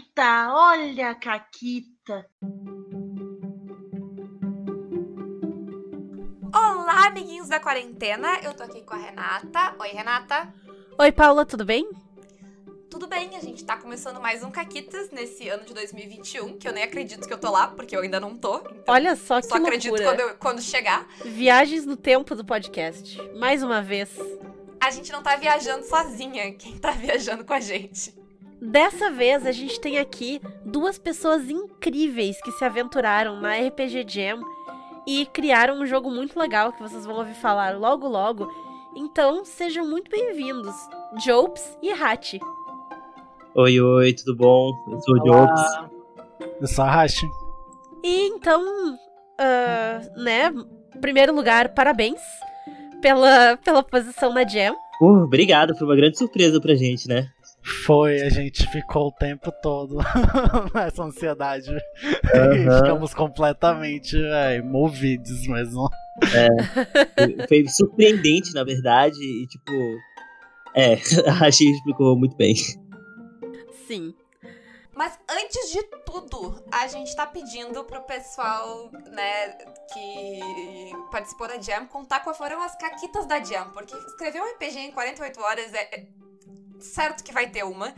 [0.00, 2.26] Caquita, olha a Caquita.
[6.54, 8.38] Olá, amiguinhos da quarentena.
[8.42, 9.74] Eu tô aqui com a Renata.
[9.78, 10.54] Oi, Renata.
[10.98, 11.86] Oi, Paula, tudo bem?
[12.88, 16.72] Tudo bem, a gente tá começando mais um Caquitas nesse ano de 2021, que eu
[16.72, 18.56] nem acredito que eu tô lá, porque eu ainda não tô.
[18.58, 20.10] Então Olha só que só acredito loucura.
[20.16, 21.06] quando, eu- quando chegar.
[21.24, 23.20] Viagens no tempo do podcast.
[23.36, 24.10] Mais uma vez.
[24.80, 28.18] A gente não tá viajando sozinha, quem tá viajando com a gente?
[28.60, 34.42] Dessa vez a gente tem aqui duas pessoas incríveis que se aventuraram na RPG Jam
[35.06, 38.52] e criaram um jogo muito legal que vocês vão ouvir falar logo logo.
[38.94, 40.74] Então sejam muito bem-vindos,
[41.24, 42.38] Jopes e Hachi.
[43.54, 44.72] Oi, oi, tudo bom?
[44.90, 45.30] Eu sou o.
[45.30, 45.90] Olá.
[46.60, 47.26] Eu sou a Hashi.
[48.04, 48.62] E então,
[49.38, 50.52] ah, né,
[50.94, 52.20] em primeiro lugar, parabéns
[53.00, 54.76] pela, pela posição na Jam.
[55.00, 57.30] Uh, obrigado, foi uma grande surpresa pra gente, né?
[57.86, 59.98] Foi, a gente ficou o tempo todo
[60.74, 61.70] nessa ansiedade.
[62.34, 62.78] Aham.
[62.78, 65.88] ficamos completamente véi, movidos mesmo.
[67.18, 69.72] Foi- Foi surpreendente, na verdade, e tipo.
[70.74, 70.94] É,
[71.44, 72.54] a Chi explicou muito bem.
[73.86, 74.14] Sim.
[74.94, 79.48] Mas antes de tudo, a gente tá pedindo pro pessoal, né,
[79.92, 80.40] que
[81.10, 83.70] participou da Jam contar quais foram as caquitas da Jam.
[83.70, 86.06] Porque escrever um RPG em 48 horas é.
[86.80, 87.92] Certo que vai ter uma.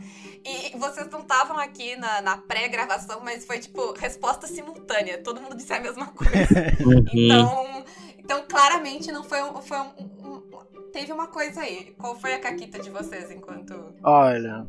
[0.45, 5.17] E vocês não estavam aqui na, na pré-gravação, mas foi tipo resposta simultânea.
[5.23, 6.33] Todo mundo disse a mesma coisa.
[6.83, 7.05] Uhum.
[7.13, 7.85] Então,
[8.17, 9.89] então claramente não foi um, foi um,
[10.27, 10.43] um-
[10.91, 11.93] Teve uma coisa aí.
[11.97, 13.73] Qual foi a caquita de vocês enquanto.
[14.03, 14.65] Olha,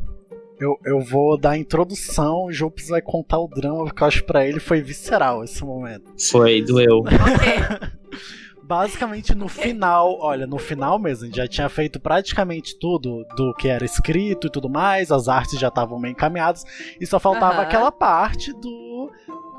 [0.58, 4.20] eu, eu vou dar a introdução, o Jopes vai contar o drama, porque eu acho
[4.20, 6.14] que pra ele foi visceral esse momento.
[6.30, 7.00] Foi, doeu.
[7.00, 7.90] Ok.
[8.66, 13.52] Basicamente, no final, olha, no final mesmo, a gente já tinha feito praticamente tudo do
[13.54, 16.64] que era escrito e tudo mais, as artes já estavam bem encaminhadas,
[16.98, 17.62] e só faltava Aham.
[17.62, 19.10] aquela parte do.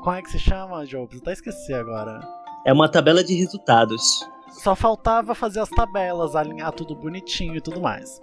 [0.02, 1.20] Como é que se chama, Jobs?
[1.20, 2.20] Até esqueci agora.
[2.64, 4.02] É uma tabela de resultados.
[4.50, 8.20] Só faltava fazer as tabelas, alinhar tudo bonitinho e tudo mais.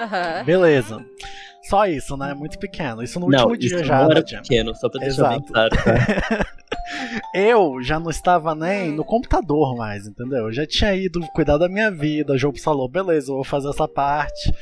[0.00, 0.44] Aham.
[0.44, 1.04] Beleza.
[1.68, 2.34] Só isso, né?
[2.34, 3.02] Muito pequeno.
[3.02, 4.42] Isso no não, último dia já não era Jam.
[4.42, 5.52] pequeno, só pra deixar bem Exato.
[5.52, 5.70] claro.
[5.76, 6.46] Tá?
[7.34, 10.46] Eu já não estava nem no computador mais, entendeu?
[10.46, 12.32] Eu já tinha ido cuidar da minha vida.
[12.32, 14.52] O jogo falou, beleza, eu vou fazer essa parte.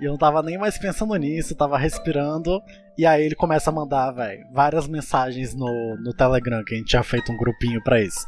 [0.00, 2.60] E eu não tava nem mais pensando nisso, tava respirando.
[2.98, 6.88] E aí ele começa a mandar, velho, várias mensagens no, no Telegram, que a gente
[6.88, 8.26] tinha feito um grupinho pra isso.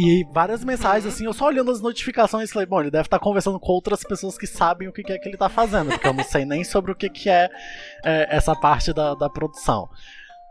[0.00, 1.10] E várias mensagens, Uhum.
[1.10, 4.38] assim, eu só olhando as notificações, falei, bom, ele deve estar conversando com outras pessoas
[4.38, 6.62] que sabem o que que é que ele tá fazendo, porque eu não sei nem
[6.62, 7.48] sobre o que, que é,
[8.04, 9.88] é, essa parte da, da produção.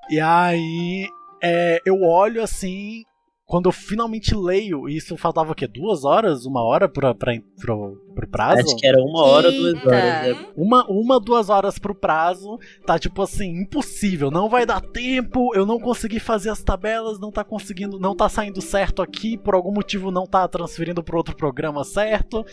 [0.09, 1.07] E aí
[1.41, 3.03] é, eu olho assim,
[3.47, 5.65] quando eu finalmente leio, isso faltava o quê?
[5.65, 6.45] Duas horas?
[6.45, 8.59] Uma hora pra, pra, pro, pro prazo?
[8.59, 9.87] Acho que era uma hora, duas Eita.
[9.87, 10.37] horas.
[10.37, 10.47] né?
[10.57, 15.65] Uma, uma, duas horas pro prazo, tá tipo assim, impossível, não vai dar tempo, eu
[15.65, 19.71] não consegui fazer as tabelas, não tá conseguindo, não tá saindo certo aqui, por algum
[19.71, 22.45] motivo não tá transferindo pro outro programa certo.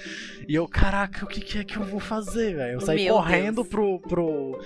[0.48, 2.74] E eu, caraca, o que, que é que eu vou fazer, velho?
[2.74, 3.66] Eu saí Meu correndo Deus.
[3.68, 4.60] pro, pro,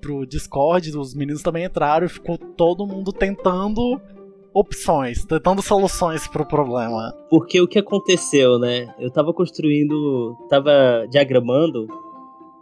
[0.00, 4.00] pro Discord, os meninos também entraram e ficou todo mundo tentando
[4.52, 7.12] opções, tentando soluções pro problema.
[7.28, 8.92] Porque o que aconteceu, né?
[8.98, 11.86] Eu tava construindo, tava diagramando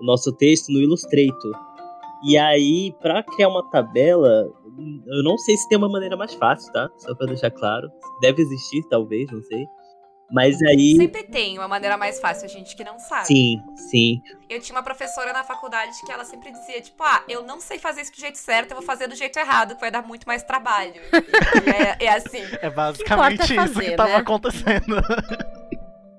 [0.00, 1.52] o nosso texto no Illustrator.
[2.24, 4.50] E aí, pra criar uma tabela,
[5.06, 6.90] eu não sei se tem uma maneira mais fácil, tá?
[6.96, 7.88] Só pra deixar claro.
[8.20, 9.64] Deve existir, talvez, não sei.
[10.30, 10.94] Mas aí.
[10.96, 13.26] Sempre tem uma maneira mais fácil, a gente que não sabe.
[13.26, 14.20] Sim, sim.
[14.48, 17.78] Eu tinha uma professora na faculdade que ela sempre dizia, tipo, ah, eu não sei
[17.78, 20.26] fazer isso do jeito certo, eu vou fazer do jeito errado, que vai dar muito
[20.26, 21.00] mais trabalho.
[21.12, 21.70] E
[22.04, 22.42] é, é assim.
[22.60, 24.16] É basicamente importa é isso que fazer, tava né?
[24.16, 25.02] acontecendo.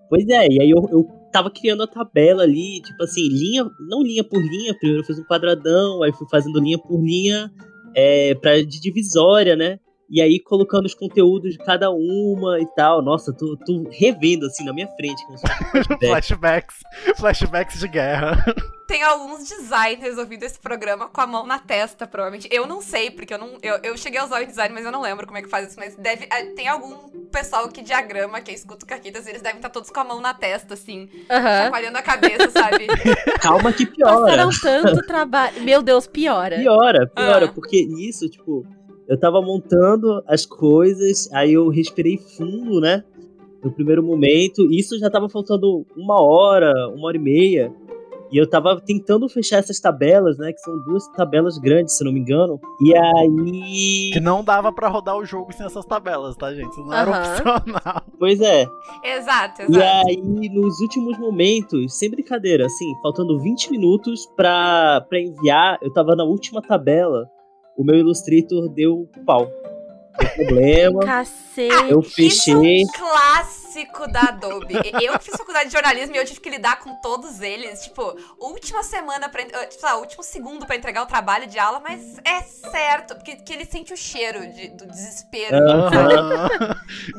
[0.09, 4.01] Pois é, e aí eu, eu tava criando a tabela ali, tipo assim, linha, não
[4.01, 7.51] linha por linha, primeiro eu fiz um quadradão, aí fui fazendo linha por linha
[7.95, 9.79] é, pra, de divisória, né?
[10.11, 13.01] E aí colocando os conteúdos de cada uma e tal.
[13.01, 15.23] Nossa, tô, tô revendo assim na minha frente.
[15.25, 16.73] Como se fosse flashback.
[16.73, 16.75] flashbacks,
[17.17, 18.43] flashbacks de guerra.
[18.89, 22.49] Tem alguns designers ouvindo esse programa com a mão na testa, provavelmente.
[22.51, 23.59] Eu não sei, porque eu não.
[23.61, 25.67] Eu, eu cheguei a usar o design, mas eu não lembro como é que faz
[25.67, 25.79] isso.
[25.79, 26.27] Mas deve.
[26.31, 26.95] ah, Tem algum
[27.31, 30.33] pessoal que diagrama, que escuta o Caquitas, eles devem estar todos com a mão na
[30.33, 31.65] testa, assim, Aham.
[31.65, 32.87] chacoalhando a cabeça, sabe?
[33.39, 34.21] Calma que piora.
[34.21, 35.61] Passaram tanto trabalho.
[35.61, 36.55] Meu Deus, piora.
[36.57, 37.51] Piora, piora, Ah.
[37.53, 38.65] porque nisso, tipo,
[39.09, 43.03] eu tava montando as coisas, aí eu respirei fundo, né?
[43.63, 47.73] No primeiro momento, isso já tava faltando uma hora, uma hora e meia.
[48.31, 50.53] E eu tava tentando fechar essas tabelas, né?
[50.53, 52.59] Que são duas tabelas grandes, se não me engano.
[52.79, 54.11] E aí.
[54.13, 56.69] Que não dava pra rodar o jogo sem essas tabelas, tá, gente?
[56.69, 58.03] Isso não era opcional.
[58.19, 58.67] Pois é.
[59.03, 60.07] exato, E exato.
[60.07, 66.15] aí, nos últimos momentos, sem brincadeira, assim, faltando 20 minutos pra, pra enviar, eu tava
[66.15, 67.27] na última tabela
[67.79, 69.49] o meu Illustrator deu pau.
[70.19, 70.99] Deu problema.
[70.99, 71.73] Cacete.
[71.89, 72.83] Eu Isso é um fechei.
[74.11, 74.75] Da Adobe.
[75.01, 77.81] Eu que fiz faculdade de jornalismo e eu tive que lidar com todos eles.
[77.83, 79.41] Tipo, última semana pra.
[79.41, 83.35] eh, Tipo, lá, último segundo pra entregar o trabalho de aula, mas é certo, porque
[83.37, 85.57] que ele sente o cheiro de- do desespero.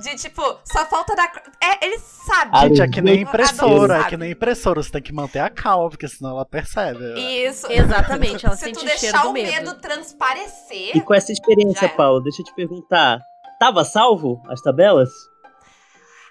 [0.02, 1.30] De tipo, só falta dar.
[1.62, 2.50] É, ele sabe.
[2.54, 5.50] Ah, Gente, é que nem impressora, é que nem impressora, você tem que manter a
[5.50, 7.00] calma, porque senão ela percebe.
[7.18, 7.70] Isso.
[7.70, 9.46] Exatamente, ela Se sente tu o cheiro deixar o medo.
[9.50, 10.96] medo transparecer.
[10.96, 11.88] E com essa experiência.
[11.90, 13.18] Paulo, deixa eu te perguntar.
[13.58, 15.10] Tava salvo as tabelas?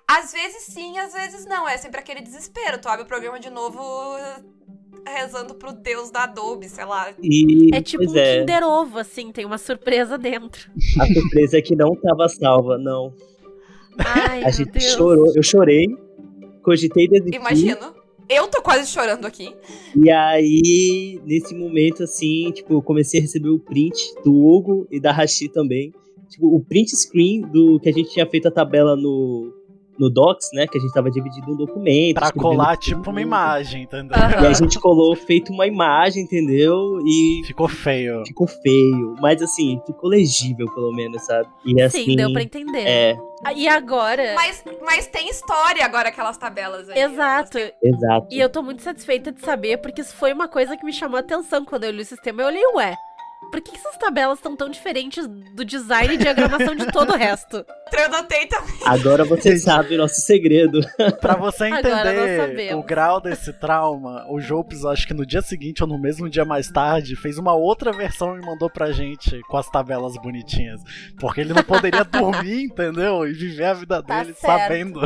[0.09, 1.67] Às vezes sim, às vezes não.
[1.67, 2.79] É sempre aquele desespero.
[2.81, 3.79] Tu abre o programa de novo
[5.07, 7.13] rezando pro Deus da Adobe, sei lá.
[7.21, 10.69] E, É tipo um é, Kinder Ovo, assim, tem uma surpresa dentro.
[10.99, 13.13] a surpresa é que não tava salva, não.
[13.97, 14.83] Ai, A meu gente Deus.
[14.93, 15.85] chorou, eu chorei,
[16.63, 17.35] cogitei desistir.
[17.37, 17.93] Imagino.
[18.27, 19.55] Eu tô quase chorando aqui.
[19.95, 24.99] E aí, nesse momento, assim, tipo, eu comecei a receber o print do Hugo e
[24.99, 25.91] da Rashi também.
[26.29, 29.51] Tipo, o print screen do que a gente tinha feito a tabela no,
[29.99, 30.65] no Docs, né?
[30.67, 32.15] Que a gente tava dividindo um documento.
[32.15, 32.83] Pra colar tudo.
[32.85, 34.17] tipo uma imagem, entendeu?
[34.41, 36.99] E a gente colou, feito uma imagem, entendeu?
[37.05, 38.23] E Ficou feio.
[38.25, 39.15] ficou feio.
[39.19, 41.47] Mas assim, ficou legível, pelo menos, sabe?
[41.65, 42.05] E assim.
[42.05, 42.83] Sim, deu pra entender.
[42.87, 44.33] É, Ah, E agora.
[44.35, 46.99] Mas, mas tem história agora aquelas tabelas aí.
[46.99, 47.57] Exato.
[47.83, 48.27] exato.
[48.31, 51.17] E eu tô muito satisfeita de saber, porque isso foi uma coisa que me chamou
[51.17, 52.41] a atenção quando eu li o sistema.
[52.41, 52.95] Eu olhei, ué,
[53.51, 57.65] por que essas tabelas estão tão diferentes do design e diagramação de todo o resto?
[57.91, 58.75] Eu notei também.
[58.85, 60.79] Agora você sabe o nosso segredo.
[61.19, 65.89] Pra você entender o grau desse trauma, o Jopes, acho que no dia seguinte ou
[65.89, 69.69] no mesmo dia mais tarde, fez uma outra versão e mandou pra gente com as
[69.69, 70.81] tabelas bonitinhas.
[71.19, 73.27] Porque ele não poderia dormir, entendeu?
[73.27, 74.61] E viver a vida Tá dele certo.
[74.61, 75.01] sabendo.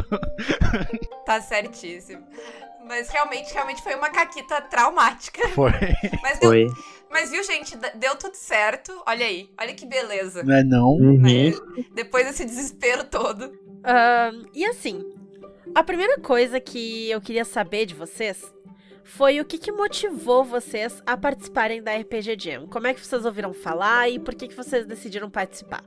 [1.25, 2.23] Tá certíssimo.
[2.85, 5.47] Mas realmente, realmente foi uma caquita traumática.
[5.49, 5.71] Foi.
[6.21, 6.67] Mas, deu, Foi.
[7.13, 8.91] Mas viu, gente, deu tudo certo.
[9.05, 10.43] Olha aí, olha que beleza.
[10.43, 10.89] Não é não?
[10.93, 11.21] Uhum.
[11.21, 11.53] Né?
[11.93, 13.53] Depois desse desespero todo.
[13.83, 15.05] Ahn, e assim,
[15.75, 18.43] a primeira coisa que eu queria saber de vocês
[19.03, 22.67] foi o que, que motivou vocês a participarem da RPG Jam.
[22.67, 25.83] Como é que vocês ouviram falar e por que, que vocês decidiram participar?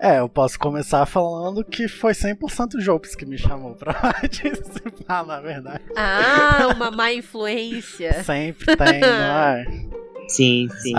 [0.00, 5.24] É, eu posso começar falando que foi 100% o Jopes que me chamou pra participar,
[5.26, 5.82] na verdade.
[5.96, 8.22] Ah, uma má influência.
[8.24, 9.64] Sempre tem, não é?
[10.28, 10.94] Sim, sim.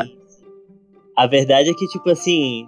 [1.16, 2.66] A verdade é que, tipo assim.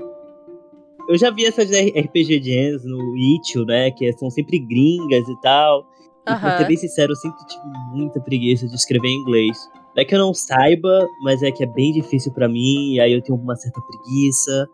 [1.10, 3.92] Eu já vi essas RPG Jams no Itch.io, né?
[3.92, 5.86] Que são sempre gringas e tal.
[6.30, 7.64] E pra ser bem sincero, eu sempre tive
[7.94, 9.58] muita preguiça de escrever em inglês.
[9.96, 13.00] Não é que eu não saiba, mas é que é bem difícil pra mim, e
[13.00, 14.68] aí eu tenho uma certa preguiça.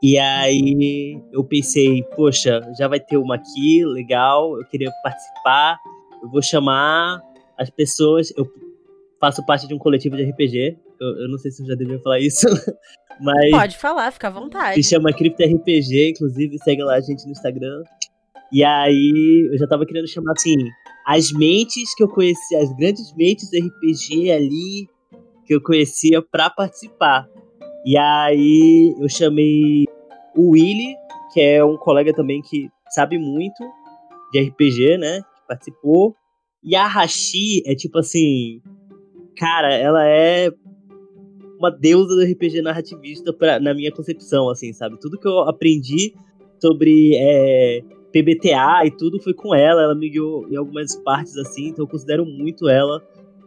[0.00, 5.80] E aí eu pensei, poxa, já vai ter uma aqui, legal, eu queria participar,
[6.22, 7.20] eu vou chamar
[7.58, 8.46] as pessoas, eu
[9.20, 11.98] faço parte de um coletivo de RPG, eu, eu não sei se eu já devia
[12.00, 12.46] falar isso,
[13.20, 14.82] mas Pode falar, fica à vontade.
[14.82, 17.82] se chama Cripto RPG, inclusive, segue lá a gente no Instagram.
[18.52, 20.56] E aí, eu já tava querendo chamar assim,
[21.06, 24.88] as mentes que eu conheci, as grandes mentes do RPG ali,
[25.44, 27.28] que eu conhecia pra participar.
[27.84, 29.84] E aí, eu chamei
[30.34, 30.94] o Willy,
[31.32, 33.62] que é um colega também que sabe muito
[34.32, 35.20] de RPG, né?
[35.20, 36.14] Que participou.
[36.62, 38.60] E a Hashi é tipo assim.
[39.38, 40.50] Cara, ela é
[41.58, 44.98] uma deusa do RPG narrativista pra, na minha concepção, assim, sabe?
[45.00, 46.12] Tudo que eu aprendi
[46.60, 47.80] sobre é,
[48.12, 49.82] PBTA e tudo foi com ela.
[49.82, 53.00] Ela me guiou em algumas partes, assim, então eu considero muito ela.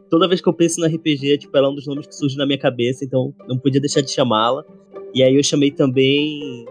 [0.10, 2.38] Toda vez que eu penso no RPG, tipo, ela é um dos nomes que surge
[2.38, 4.63] na minha cabeça, então não podia deixar de chamá-la.
[5.13, 6.65] E aí eu chamei também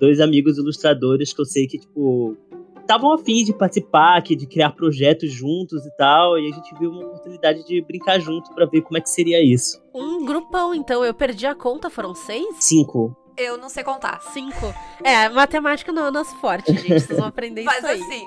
[0.00, 2.36] dois amigos ilustradores que eu sei que, tipo,
[2.84, 6.90] estavam afim de participar, que de criar projetos juntos e tal, e a gente viu
[6.90, 9.82] uma oportunidade de brincar junto pra ver como é que seria isso.
[9.94, 12.46] Um grupão, então, eu perdi a conta, foram seis?
[12.60, 13.16] Cinco.
[13.36, 14.20] Eu não sei contar.
[14.32, 14.72] Cinco.
[15.02, 17.00] É, matemática não é o nosso forte, gente.
[17.00, 18.00] Vocês vão aprender Mas isso aí.
[18.00, 18.24] assim,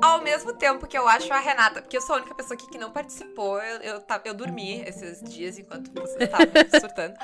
[0.00, 2.68] ao mesmo tempo que eu acho a Renata, porque eu sou a única pessoa aqui
[2.70, 6.46] que não participou, eu, eu, eu dormi esses dias enquanto vocês estavam
[6.80, 7.14] surtando.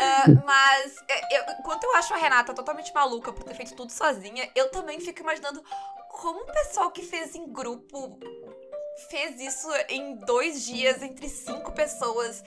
[0.00, 3.90] Ah, mas é, eu- enquanto eu acho a Renata totalmente maluca por ter feito tudo
[3.92, 5.62] sozinha, eu também fico imaginando
[6.12, 8.18] como o pessoal que fez em grupo
[9.10, 12.42] fez isso em dois dias entre cinco pessoas.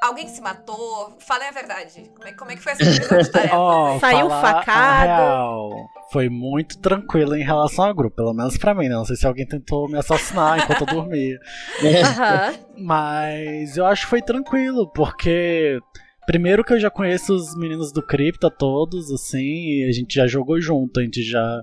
[0.00, 1.14] Alguém se matou?
[1.20, 2.10] Falem a verdade.
[2.16, 3.58] Como é, como é que foi essa divisão de tarefas?
[3.58, 5.04] Ó, Saiu facado.
[5.06, 5.70] real,
[6.10, 8.94] Foi muito tranquilo em relação ao grupo, pelo menos pra mim, né?
[8.94, 11.38] Não sei se alguém tentou me assassinar enquanto eu dormia.
[12.02, 12.54] Aham.
[12.78, 15.78] Mas eu acho que foi tranquilo, porque
[16.26, 20.26] primeiro que eu já conheço os meninos do Cripta todos, assim, e a gente já
[20.26, 21.62] jogou junto, a gente já,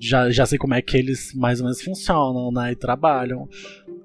[0.00, 3.48] já, já sei como é que eles mais ou menos funcionam, né, e trabalham.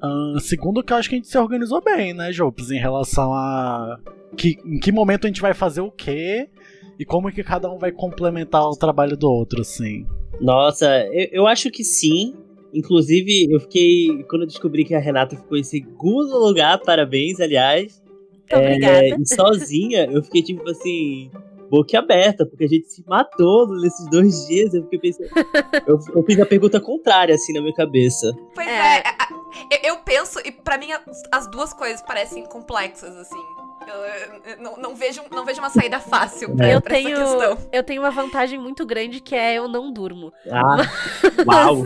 [0.03, 3.33] Uh, segundo que eu acho que a gente se organizou bem, né, Jopes, em relação
[3.33, 3.99] a
[4.35, 6.49] que, em que momento a gente vai fazer o quê
[6.97, 10.05] e como que cada um vai complementar o trabalho do outro, assim.
[10.39, 12.35] Nossa, eu, eu acho que sim.
[12.73, 14.23] Inclusive, eu fiquei.
[14.29, 18.01] Quando eu descobri que a Renata ficou em segundo lugar, parabéns, aliás.
[18.57, 19.05] Obrigada.
[19.05, 21.31] É, e sozinha, eu fiquei tipo assim,
[21.69, 24.73] boca aberta, porque a gente se matou nesses dois dias.
[24.73, 25.29] Eu fiquei pensando.
[25.87, 28.31] eu, eu fiz a pergunta contrária, assim, na minha cabeça.
[28.55, 28.71] Pois É.
[28.97, 29.27] é, a-
[29.83, 30.87] eu, eu penso, e pra mim
[31.31, 33.39] as duas coisas parecem complexas, assim.
[33.87, 37.69] Eu, não, não vejo, não vejo uma saída fácil pra, Eu pra tenho, essa questão.
[37.71, 40.31] eu tenho uma vantagem muito grande que é eu não durmo.
[40.49, 40.77] Ah,
[41.47, 41.83] uau!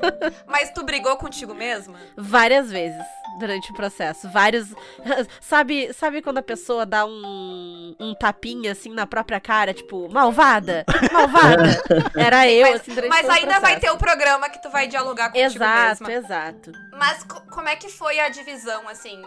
[0.46, 1.98] Mas tu brigou contigo mesma?
[2.16, 3.02] Várias vezes
[3.38, 4.28] durante o processo.
[4.30, 4.68] Vários.
[5.40, 10.84] Sabe, sabe quando a pessoa dá um, um tapinha assim na própria cara, tipo, malvada?
[11.12, 11.82] Malvada!
[12.16, 14.86] Era eu, assim, durante Mas todo o ainda vai ter o programa que tu vai
[14.86, 16.12] dialogar contigo Exato, mesma.
[16.26, 16.72] exato.
[16.92, 19.22] Mas co- como é que foi a divisão, assim?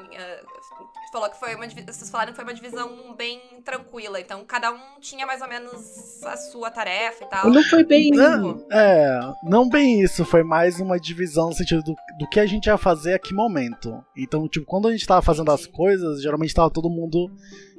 [1.11, 4.19] Falou que foi uma Vocês falaram que foi uma divisão bem tranquila.
[4.19, 7.50] Então, cada um tinha mais ou menos a sua tarefa e tal.
[7.50, 8.11] Não foi bem.
[8.11, 12.45] Não, é, não bem isso, foi mais uma divisão no sentido do, do que a
[12.45, 14.03] gente ia fazer a que momento.
[14.15, 15.77] Então, tipo, quando a gente tava fazendo as Entendi.
[15.77, 17.29] coisas, geralmente tava todo mundo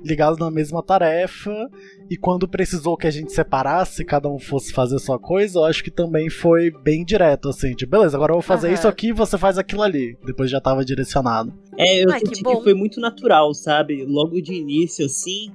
[0.04, 1.68] ligado na mesma tarefa,
[2.10, 5.82] e quando precisou que a gente separasse, cada um fosse fazer sua coisa, eu acho
[5.82, 8.74] que também foi bem direto, assim, tipo, beleza, agora eu vou fazer Aham.
[8.74, 10.16] isso aqui, você faz aquilo ali.
[10.24, 11.52] Depois já tava direcionado.
[11.76, 12.60] É, eu Ai, que senti que, bom.
[12.62, 14.04] foi muito natural, sabe?
[14.04, 15.50] Logo de início, assim,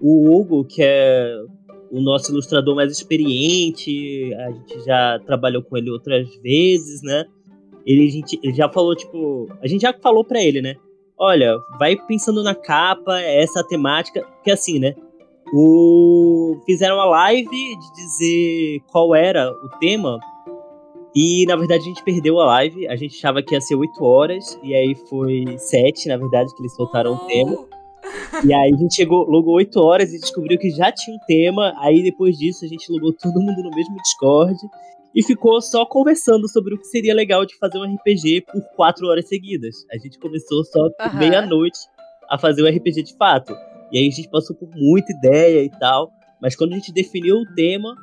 [0.00, 1.36] o Hugo, que é
[1.90, 7.24] o nosso ilustrador mais experiente, a gente já trabalhou com ele outras vezes, né?
[7.86, 9.48] Ele, a gente, ele já falou, tipo.
[9.60, 10.76] A gente já falou pra ele, né?
[11.24, 14.26] Olha, vai pensando na capa, essa a temática.
[14.34, 14.92] Porque assim, né?
[15.54, 16.60] O...
[16.66, 20.18] Fizeram uma live de dizer qual era o tema.
[21.14, 22.88] E na verdade a gente perdeu a live.
[22.88, 24.58] A gente achava que ia ser 8 horas.
[24.64, 27.56] E aí foi 7, na verdade, que eles soltaram o tema.
[28.44, 31.72] E aí a gente chegou, logou 8 horas e descobriu que já tinha um tema.
[31.78, 34.58] Aí depois disso a gente logou todo mundo no mesmo Discord.
[35.14, 39.06] E ficou só conversando sobre o que seria legal de fazer um RPG por 4
[39.06, 39.84] horas seguidas.
[39.92, 41.18] A gente começou só Aham.
[41.18, 41.78] meia-noite
[42.30, 43.54] a fazer o RPG de fato.
[43.92, 46.10] E aí a gente passou por muita ideia e tal.
[46.40, 47.94] Mas quando a gente definiu o tema,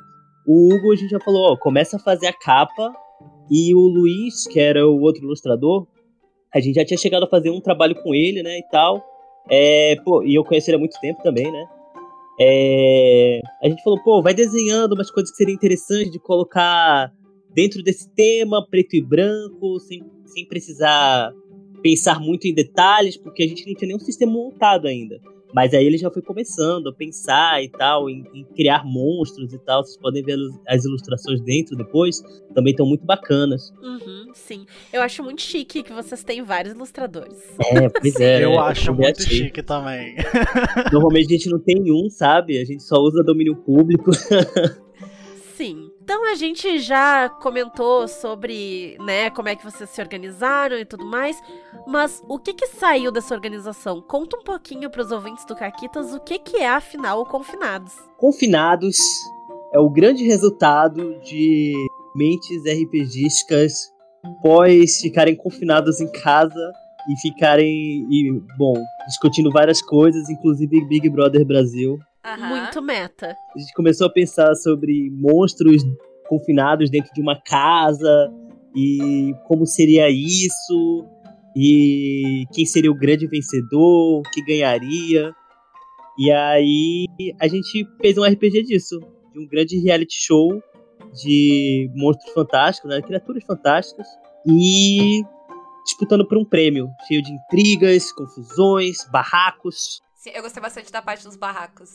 [0.46, 2.92] o Hugo a gente já falou, ó, começa a fazer a capa.
[3.50, 5.88] E o Luiz, que era o outro ilustrador,
[6.54, 9.04] a gente já tinha chegado a fazer um trabalho com ele, né, e tal.
[9.50, 11.66] É, pô, e eu conheci ele há muito tempo também, né?
[12.42, 17.12] É, a gente falou, pô, vai desenhando umas coisas que seriam interessantes de colocar
[17.54, 21.32] dentro desse tema, preto e branco, sem, sem precisar
[21.82, 25.20] pensar muito em detalhes, porque a gente não tinha nenhum sistema montado ainda.
[25.54, 29.58] Mas aí ele já foi começando a pensar e tal, em, em criar monstros e
[29.58, 29.84] tal.
[29.84, 32.22] Vocês podem ver as ilustrações dentro depois,
[32.54, 33.72] também estão muito bacanas.
[33.82, 34.66] Uhum, sim.
[34.92, 37.38] Eu acho muito chique que vocês têm vários ilustradores.
[37.60, 38.44] É, pois é.
[38.44, 39.38] eu acho também muito achei.
[39.38, 40.14] chique também.
[40.92, 42.58] Normalmente a gente não tem um, sabe?
[42.58, 44.10] A gente só usa domínio público.
[46.10, 51.06] Então a gente já comentou sobre, né, como é que vocês se organizaram e tudo
[51.06, 51.40] mais,
[51.86, 54.02] mas o que que saiu dessa organização?
[54.02, 57.92] Conta um pouquinho pros ouvintes do Caquitas o que que é afinal o Confinados.
[58.18, 58.96] Confinados
[59.72, 61.72] é o grande resultado de
[62.16, 63.72] mentes RPGísticas
[64.42, 66.72] pós ficarem confinados em casa
[67.08, 68.74] e ficarem, e, bom,
[69.06, 72.00] discutindo várias coisas, inclusive Big Brother Brasil.
[72.24, 72.48] Aham.
[72.48, 73.36] Muito meta.
[73.54, 75.82] A gente começou a pensar sobre monstros
[76.28, 78.32] confinados dentro de uma casa
[78.76, 81.04] e como seria isso
[81.56, 85.34] e quem seria o grande vencedor, o que ganharia.
[86.18, 87.06] E aí
[87.40, 89.00] a gente fez um RPG disso,
[89.32, 90.62] de um grande reality show
[91.22, 94.06] de monstros fantásticos, né, criaturas fantásticas
[94.46, 95.22] e
[95.84, 100.00] disputando por um prêmio cheio de intrigas, confusões, barracos.
[100.20, 101.88] Sim, eu gostei bastante da parte dos barracos.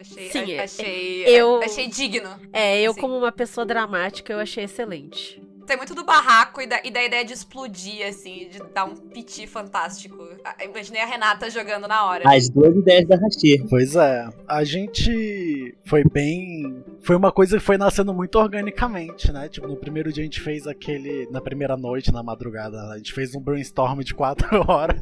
[0.00, 2.40] Achei, Sim, a- achei, eu- achei digno.
[2.50, 5.38] É, eu como uma pessoa dramática, eu achei excelente.
[5.66, 8.96] Tem muito do barraco e da, e da ideia de explodir, assim, de dar um
[8.96, 10.16] piti fantástico.
[10.44, 12.24] Ah, Imaginei a Renata jogando na hora.
[12.26, 13.64] As duas ideias da Rachê.
[13.68, 16.84] Pois é, a gente foi bem.
[17.02, 19.48] Foi uma coisa que foi nascendo muito organicamente, né?
[19.48, 21.28] Tipo, no primeiro dia a gente fez aquele.
[21.30, 25.00] Na primeira noite, na madrugada, a gente fez um brainstorm de quatro horas.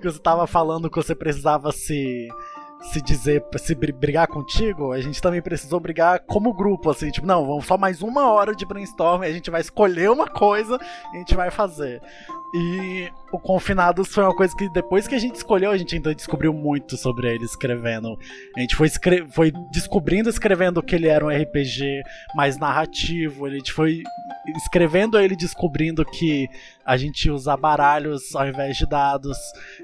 [0.00, 2.28] Que você tava falando que você precisava se.
[2.80, 7.26] Se dizer, se bri- brigar contigo, a gente também precisou brigar como grupo, assim, tipo,
[7.26, 10.78] não, vamos só mais uma hora de brainstorm, a gente vai escolher uma coisa
[11.12, 12.00] e a gente vai fazer.
[12.54, 16.14] E o Confinados foi uma coisa que depois que a gente escolheu, a gente ainda
[16.14, 18.16] descobriu muito sobre ele escrevendo.
[18.56, 22.02] A gente foi, escre foi descobrindo, escrevendo que ele era um RPG
[22.36, 23.46] mais narrativo.
[23.46, 24.02] A gente foi
[24.56, 26.46] escrevendo ele, descobrindo que
[26.84, 29.36] a gente usa baralhos ao invés de dados.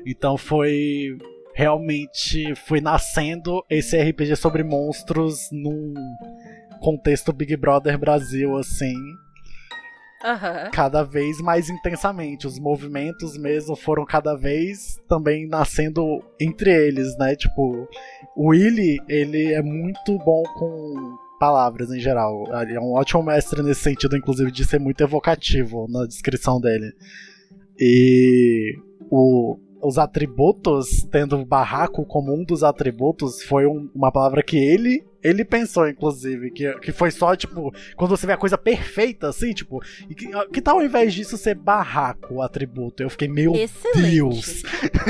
[0.07, 1.19] Então foi
[1.55, 5.95] realmente foi nascendo esse RPG sobre monstros num
[6.81, 8.95] contexto Big Brother Brasil assim
[10.25, 10.71] Aham.
[10.73, 12.47] cada vez mais intensamente.
[12.47, 17.35] Os movimentos mesmo foram cada vez também nascendo entre eles, né?
[17.35, 17.89] Tipo,
[18.37, 22.45] o Willy, ele é muito bom com palavras em geral.
[22.63, 26.93] Ele é um ótimo mestre nesse sentido, inclusive, de ser muito evocativo na descrição dele.
[27.79, 28.77] E
[29.11, 35.05] o, os atributos, tendo barraco como um dos atributos, foi um- uma palavra que ele
[35.23, 39.53] ele pensou, inclusive, que, que foi só, tipo, quando você vê a coisa perfeita, assim,
[39.53, 43.03] tipo, e que, que tal ao invés disso ser barraco o atributo?
[43.03, 44.11] Eu fiquei, meu Excelente.
[44.11, 44.63] Deus!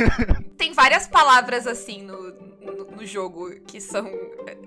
[0.57, 4.07] Tem várias palavras assim no, no, no jogo que são.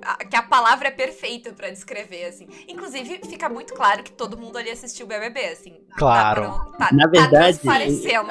[0.02, 2.48] a- que a palavra é perfeita pra descrever, assim.
[2.68, 5.72] Inclusive, fica muito claro que todo mundo ali assistiu o BBB, assim.
[5.72, 6.42] Tá Dá Claro.
[6.78, 7.76] pra- tá, Na verdade, Tá.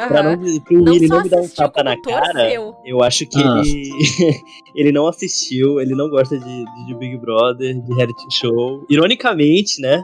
[0.09, 2.77] Pra não, pro Não só não me dar um tapa na cara, torceu.
[2.85, 3.63] eu acho que Ah.
[3.65, 3.91] ele,
[4.77, 8.85] ele não assistiu, ele não gosta de, de Big Brother, de reality show.
[8.89, 10.03] Ironicamente, né?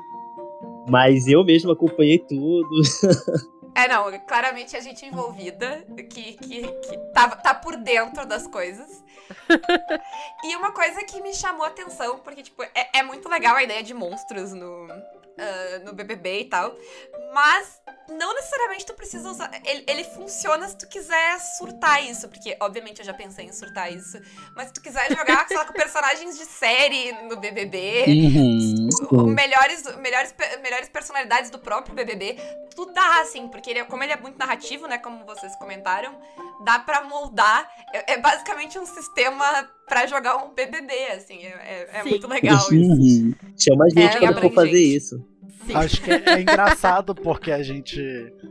[0.88, 2.68] Mas eu mesmo acompanhei tudo.
[3.72, 9.02] É, não, claramente a gente envolvida, que, que, que tá, tá por dentro das coisas.
[10.44, 13.62] e uma coisa que me chamou a atenção, porque, tipo, é, é muito legal a
[13.62, 14.88] ideia de monstros no,
[15.40, 16.76] ah, no BBB e tal,
[17.32, 19.50] mas não necessariamente tu precisa usar.
[19.64, 23.92] Ele, ele funciona se tu quiser surtar isso, porque, obviamente, eu já pensei em surtar
[23.92, 24.20] isso,
[24.56, 28.04] mas se tu quiser jogar, sei lá, com personagens de série no BBB,
[29.12, 29.26] Uhum.
[29.28, 32.36] melhores, melhores, melhores personalidades do próprio BBB,
[32.74, 36.14] tudo dá, assim, porque ele, é- como ele é muito narrativo, né, como vocês comentaram,
[36.64, 37.70] dá pra moldar.
[37.92, 42.56] É, é basicamente um sistema pra jogar um BBB, assim, é, é- é muito legal
[42.56, 42.74] isso.
[42.74, 43.34] Uhum.
[43.58, 45.24] Chama a gente É, quando for fazer isso.
[45.66, 45.74] Sim.
[45.76, 48.00] Acho que é, é engraçado porque a gente.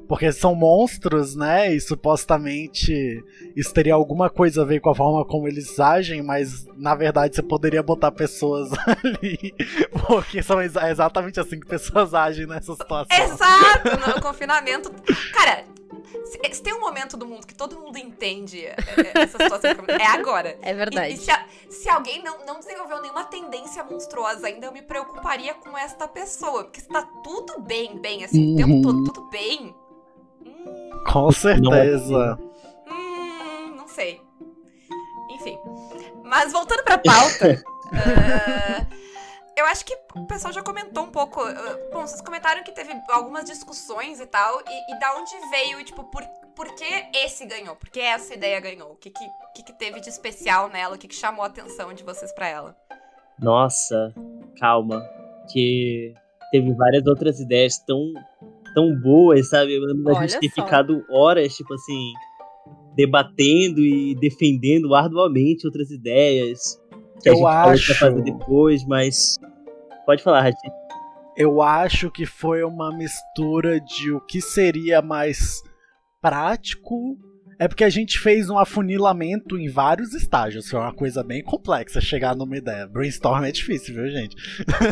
[0.08, 1.74] Porque são monstros, né?
[1.74, 3.24] E supostamente
[3.56, 7.36] isso teria alguma coisa a ver com a forma como eles agem, mas na verdade
[7.36, 9.54] você poderia botar pessoas ali.
[10.08, 13.18] Porque são exa- exatamente assim que pessoas agem nessa situação.
[13.18, 14.92] Exato, no confinamento.
[15.34, 15.64] Cara,
[16.26, 18.76] se, se tem um momento do mundo que todo mundo entende é,
[19.16, 20.58] é, essa situação, é agora.
[20.62, 21.14] É E, verdade.
[21.14, 25.54] e se, a- se alguém não, não desenvolveu nenhuma tendência monstruosa ainda, eu me preocuparia
[25.54, 26.64] com esta pessoa.
[26.66, 28.82] Porque se tá tudo bem, bem, assim, o tempo Uhum.
[28.82, 29.76] todo tudo bem.
[30.46, 32.40] Hum, Com certeza.
[32.90, 34.22] hum, não sei.
[35.32, 35.58] Enfim.
[36.24, 37.64] Mas voltando pra pauta.
[37.94, 38.86] ah,
[39.60, 41.42] eu acho que o pessoal já comentou um pouco.
[41.42, 44.62] ah, bom, vocês comentaram que teve algumas discussões e tal.
[44.62, 46.24] E, e da onde veio, tipo, por,
[46.56, 47.76] por que esse ganhou?
[47.76, 48.92] Por que essa ideia ganhou?
[48.92, 50.96] O que, que, que, que teve de especial nela?
[50.96, 52.76] O que, que chamou a atenção de vocês pra ela?
[53.40, 54.14] Nossa,
[54.60, 55.02] calma.
[55.52, 56.14] Que
[56.52, 58.14] teve várias outras ideias tão,
[58.74, 59.76] tão boas, sabe?
[59.76, 60.64] Eu lembro da gente ter só.
[60.64, 62.12] ficado horas, tipo assim,
[62.96, 66.80] debatendo e defendendo arduamente outras ideias.
[67.22, 69.38] Que a Eu gente falou que acho- fazer depois, mas.
[70.10, 70.74] Pode falar, Ratinho.
[71.38, 75.62] Eu acho que foi uma mistura de o que seria mais
[76.20, 77.16] prático.
[77.60, 80.68] É porque a gente fez um afunilamento em vários estágios.
[80.68, 82.88] Foi uma coisa bem complexa chegar numa ideia.
[82.88, 84.36] Brainstorm é difícil, viu, gente?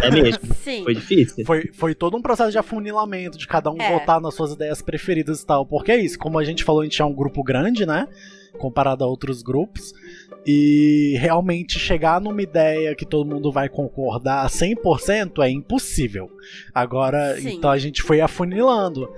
[0.03, 0.53] É mesmo.
[0.63, 0.83] Sim.
[0.83, 1.43] Foi difícil.
[1.43, 3.91] Foi, foi todo um processo de afunilamento, de cada um É.
[3.91, 5.65] votar nas suas ideias preferidas e tal.
[5.65, 8.07] Porque é isso, como a gente falou, a gente é um grupo grande, né?
[8.57, 9.93] Comparado a outros grupos.
[10.45, 16.31] E realmente chegar numa ideia que todo mundo vai concordar 100% é impossível.
[16.73, 17.55] Agora, Sim.
[17.55, 19.09] então a gente foi afunilando.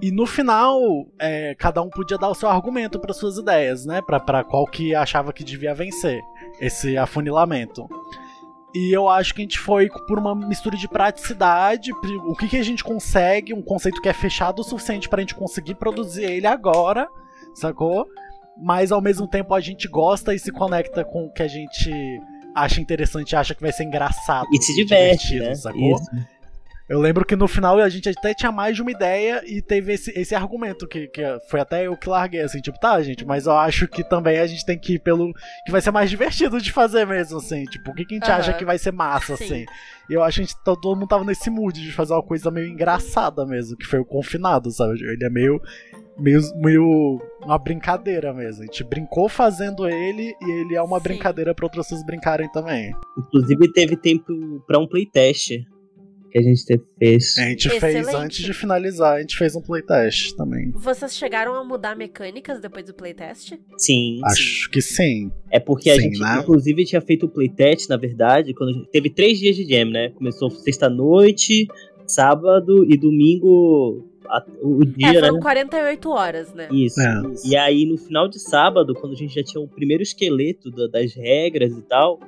[0.00, 0.78] E no final,
[1.18, 4.02] é, cada um podia dar o seu argumento para suas ideias, né?
[4.02, 6.20] Pra qual que achava que devia vencer
[6.60, 7.88] esse afunilamento.
[8.74, 12.58] E eu acho que a gente foi por uma mistura de praticidade, o que, que
[12.58, 16.46] a gente consegue, um conceito que é fechado o suficiente pra gente conseguir produzir ele
[16.46, 17.08] agora,
[17.54, 18.06] sacou?
[18.58, 21.90] Mas ao mesmo tempo a gente gosta e se conecta com o que a gente
[22.54, 24.46] acha interessante, acha que vai ser engraçado.
[24.52, 25.54] E se diverte, divertido, né?
[25.54, 25.96] Sacou?
[25.96, 26.36] Isso.
[26.88, 29.92] Eu lembro que no final a gente até tinha mais de uma ideia e teve
[29.92, 33.46] esse, esse argumento que, que foi até eu que larguei, assim, tipo, tá, gente, mas
[33.46, 36.60] eu acho que também a gente tem que ir pelo que vai ser mais divertido
[36.60, 38.38] de fazer mesmo, assim, tipo, o que, que a gente Aham.
[38.38, 39.44] acha que vai ser massa, Sim.
[39.44, 39.66] assim.
[40.08, 42.52] E eu acho que a gente, todo mundo tava nesse mood de fazer uma coisa
[42.52, 44.92] meio engraçada mesmo, que foi o confinado, sabe?
[45.02, 45.60] Ele é meio.
[46.18, 48.62] Meio, meio uma brincadeira mesmo.
[48.62, 51.02] A gente brincou fazendo ele e ele é uma Sim.
[51.04, 52.94] brincadeira para outras pessoas brincarem também.
[53.18, 54.32] Inclusive teve tempo
[54.66, 55.50] pra um playtest.
[56.32, 57.38] que a gente te- fez.
[57.38, 58.16] A gente fez Excelente.
[58.16, 60.70] antes de finalizar, a gente fez um playtest também.
[60.72, 63.50] Vocês chegaram a mudar mecânicas depois do playtest?
[63.50, 64.20] Sim, sim.
[64.24, 65.30] Acho que sim.
[65.50, 66.40] É porque a Sim, gente, né?
[66.42, 69.88] inclusive, tinha feito o playtest, na verdade, quando a gente teve três dias de jam,
[69.90, 70.10] né?
[70.10, 71.66] Começou sexta-noite,
[72.06, 75.40] sábado e domingo, a- o É, dia, foram né?
[75.42, 76.68] 48 horas, né?
[76.70, 77.00] Isso.
[77.00, 77.22] É.
[77.44, 80.86] E aí, no final de sábado, quando a gente já tinha o primeiro esqueleto da-
[80.88, 82.18] das regras e tal,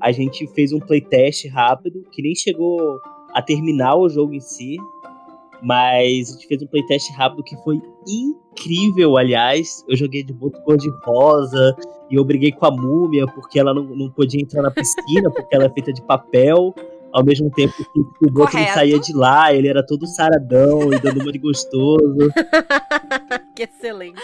[0.00, 3.00] a gente fez um playtest rápido, que nem chegou
[3.34, 4.76] a terminar o jogo em si,
[5.62, 9.84] mas a gente fez um playtest rápido que foi incrível, aliás.
[9.88, 11.76] Eu joguei de boto cor de rosa
[12.10, 15.54] e eu briguei com a múmia porque ela não, não podia entrar na piscina porque
[15.54, 16.74] ela é feita de papel.
[17.12, 18.74] Ao mesmo tempo que o Correto.
[18.74, 22.32] saía de lá, ele era todo saradão e dando uma de gostoso.
[23.56, 24.20] que excelente.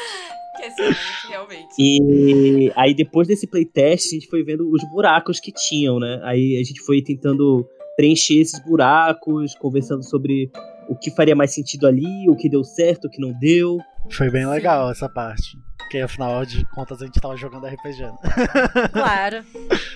[0.56, 1.74] Que excelente, realmente.
[1.78, 6.20] E aí depois desse playtest, a gente foi vendo os buracos que tinham, né?
[6.22, 7.66] Aí a gente foi tentando
[7.96, 10.50] preencher esses buracos, conversando sobre
[10.88, 13.78] o que faria mais sentido ali, o que deu certo, o que não deu.
[14.10, 15.56] Foi bem legal essa parte.
[15.84, 18.02] Porque afinal de contas a gente tava jogando RPG.
[18.02, 18.18] né?
[18.92, 19.44] Claro.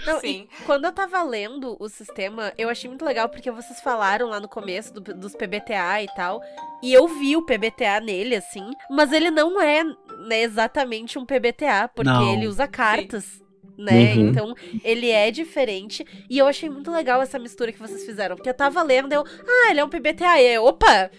[0.07, 0.49] Não, e Sim.
[0.65, 4.49] quando eu tava lendo o sistema, eu achei muito legal porque vocês falaram lá no
[4.49, 6.41] começo do- dos PBTA e tal.
[6.83, 8.71] E eu vi o PBTA nele, assim.
[8.91, 12.33] Mas ele não é né, exatamente um PBTA, porque Não.
[12.33, 13.43] ele usa cartas.
[13.79, 14.15] Né?
[14.15, 14.29] Uhum.
[14.29, 16.05] Então, ele é diferente.
[16.29, 18.35] E eu achei muito legal essa mistura que vocês fizeram.
[18.35, 20.41] Porque eu tava lendo, eu, ah, ele é um PBTA.
[20.41, 21.11] E eu, opa!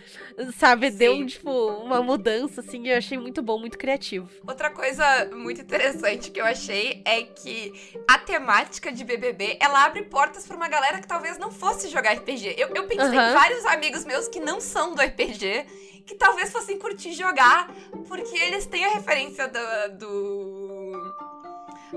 [0.58, 0.90] Sabe?
[0.90, 1.26] Deu, Sim.
[1.26, 2.86] tipo, uma mudança, assim.
[2.86, 4.30] E eu achei muito bom, muito criativo.
[4.46, 7.74] Outra coisa muito interessante que eu achei é que
[8.08, 12.14] a temática de BBB, ela abre portas pra uma galera que talvez não fosse jogar
[12.14, 12.56] RPG.
[12.58, 13.32] Eu, eu pensei Aham.
[13.32, 15.66] em vários amigos meus que não são do RPG,
[16.06, 17.74] que talvez fossem curtir jogar,
[18.08, 19.98] porque eles têm a referência do...
[19.98, 21.39] do...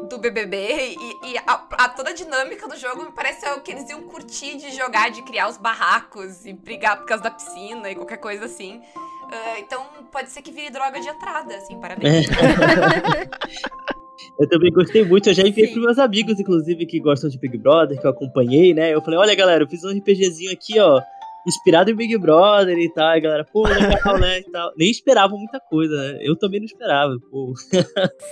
[0.09, 0.57] do BBB
[0.97, 4.03] e, e a, a- toda a dinâmica do jogo me parece o que eles iam
[4.03, 8.17] curtir de jogar, de criar os barracos e brigar por causa da piscina e qualquer
[8.19, 8.81] coisa assim.
[9.31, 12.27] Ah, então pode ser que vire droga de entrada, assim, parabéns.
[14.39, 15.73] Eu também gostei muito, eu já enviei Sim.
[15.75, 18.95] pros meus amigos, inclusive, que gostam de Big Brother, que eu acompanhei, né?
[18.95, 21.01] Eu falei, olha galera, eu fiz um RPGzinho aqui, ó,
[21.47, 23.15] inspirado em Big Brother e tal.
[23.15, 24.39] E a galera, pô, legal, né?
[24.39, 24.73] E tal.
[24.77, 26.19] Nem esperavam muita coisa, né?
[26.23, 27.53] Eu também não esperava, pô.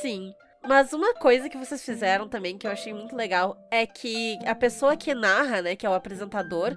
[0.00, 0.32] Sim.
[0.66, 4.54] Mas uma coisa que vocês fizeram também que eu achei muito legal é que a
[4.54, 6.76] pessoa que narra, né, que é o apresentador,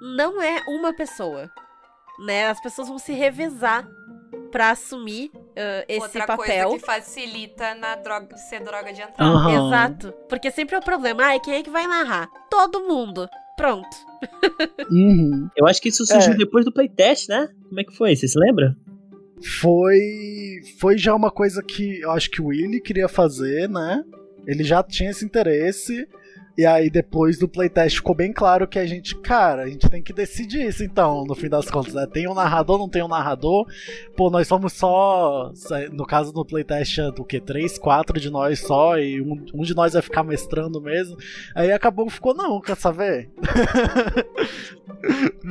[0.00, 1.50] não é uma pessoa.
[2.24, 2.48] Né?
[2.48, 3.86] As pessoas vão se revezar
[4.50, 6.68] pra assumir ah, esse Outra papel.
[6.70, 9.22] coisa que facilita na droga, ser droga de entrada.
[9.30, 9.66] Aham.
[9.68, 10.12] Exato.
[10.28, 11.24] Porque sempre é o problema.
[11.24, 12.28] Ai, quem é que vai narrar?
[12.50, 13.28] Todo mundo.
[13.56, 13.88] Pronto.
[14.90, 15.50] Uhum.
[15.54, 16.36] Eu acho que isso surgiu É.
[16.36, 17.48] depois do playtest, né?
[17.68, 18.16] Como é que foi?
[18.16, 18.74] Você se lembra?
[19.60, 20.60] Foi.
[20.78, 24.04] Foi já uma coisa que eu acho que o Willy queria fazer, né?
[24.46, 26.06] Ele já tinha esse interesse.
[26.58, 30.02] E aí, depois do playtest, ficou bem claro que a gente, cara, a gente tem
[30.02, 32.04] que decidir isso então, no fim das contas, né?
[32.04, 33.64] Tem um narrador, não tem um narrador.
[34.16, 35.52] Pô, nós somos só.
[35.92, 37.40] No caso do playtest, é do que?
[37.40, 41.16] Três, quatro de nós só, e um, um de nós vai ficar mestrando mesmo.
[41.54, 43.30] Aí acabou que ficou, não, quer saber?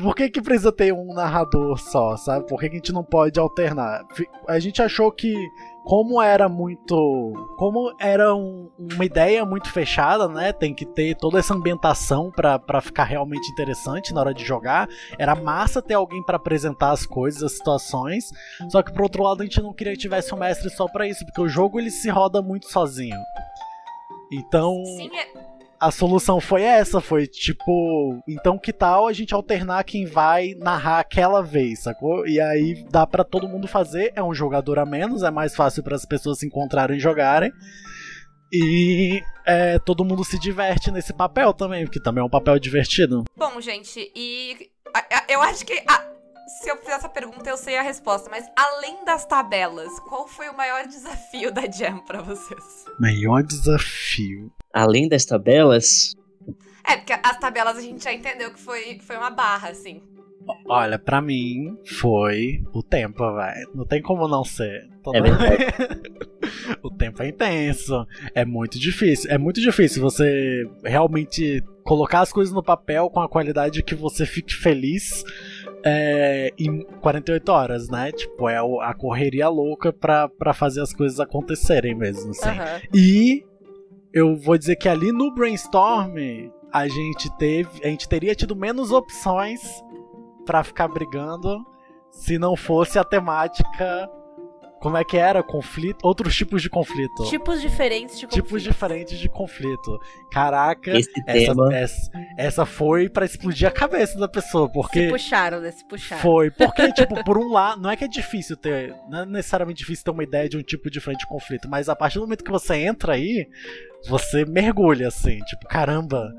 [0.08, 2.48] Por que, que precisa ter um narrador só, sabe?
[2.48, 4.06] Por que, que a gente não pode alternar?
[4.48, 5.36] A gente achou que,
[5.84, 6.96] como era muito.
[7.58, 10.54] Como era um- uma ideia muito fechada, né?
[10.54, 14.88] Tem que ter toda essa ambientação pra ficar realmente interessante na hora de jogar.
[15.20, 18.32] Era massa ter alguém pra apresentar as coisas, as situações.
[18.70, 21.06] Só que, por outro lado, a gente não queria que tivesse um mestre só pra
[21.06, 23.20] isso, porque o jogo ele se roda muito sozinho.
[24.32, 29.84] Então Sim, é- a solução foi essa, foi tipo, então que tal a gente alternar
[29.84, 32.26] quem vai narrar aquela vez, sacou?
[32.28, 35.84] E aí dá pra todo mundo fazer, é um jogador a menos, é mais fácil
[35.84, 37.52] para as pessoas se encontrarem e jogarem.
[38.52, 43.24] E é, todo mundo se diverte nesse papel também, porque também é um papel divertido.
[43.36, 46.06] Bom, gente, e a- a- eu acho que a-
[46.62, 50.48] se eu fizer essa pergunta eu sei a resposta, mas além das tabelas, qual foi
[50.50, 52.86] o maior desafio da Jam pra vocês?
[52.98, 54.50] Maior desafio.
[54.78, 56.16] Além das tabelas,
[56.88, 60.02] É, porque as tabelas a gente já entendeu que foi, foi uma barra, assim.
[60.70, 63.70] Olha, pra mim foi o tempo, velho.
[63.76, 64.88] Não tem como não ser.
[65.04, 65.58] Toda- É verdade.
[66.82, 68.06] o tempo é intenso.
[68.34, 69.30] É muito difícil.
[69.30, 74.26] É muito difícil você realmente colocar as coisas no papel com a qualidade que você
[74.26, 75.22] fique feliz
[75.84, 78.13] é, em 48 horas, né?
[78.13, 82.48] Tipo, é a correria louca pra, pra fazer as coisas acontecerem mesmo, assim.
[82.50, 82.82] Aham.
[82.94, 83.46] E
[84.18, 86.16] eu vou dizer que ali no brainstorm
[86.74, 89.62] a gente teve, a gente teria tido menos opções
[90.44, 91.64] pra ficar brigando
[92.10, 94.10] se não fosse a temática
[94.80, 95.42] Como é que era?
[95.42, 95.98] Conflito?
[96.06, 97.24] Outros tipos de conflito.
[97.30, 98.72] Tipos diferentes de Tipos conflito.
[98.72, 100.00] diferentes de conflito.
[100.32, 101.76] Caraca, Esse essa, tema.
[101.76, 105.08] essa, essa foi pra explodir a cabeça da pessoa, Se porque.
[105.10, 105.72] puxaram, né?
[105.72, 106.22] Se puxaram.
[106.22, 109.80] Foi, porque, tipo, por um lado, não é que é difícil ter, não é necessariamente
[109.80, 112.44] difícil ter uma ideia de um tipo diferente de conflito, mas a partir do momento
[112.44, 113.48] que você entra aí,
[114.08, 116.32] você mergulha, assim, tipo, caramba,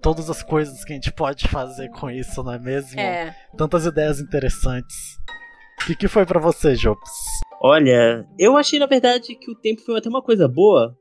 [0.00, 3.00] todas as coisas que a gente pode fazer com isso, não é mesmo?
[3.00, 3.34] É.
[3.56, 5.18] Tantas ideias interessantes.
[5.82, 7.10] O que, que foi pra você, Jobs?
[7.60, 10.96] Olha, eu achei na verdade que o tempo foi até uma coisa boa.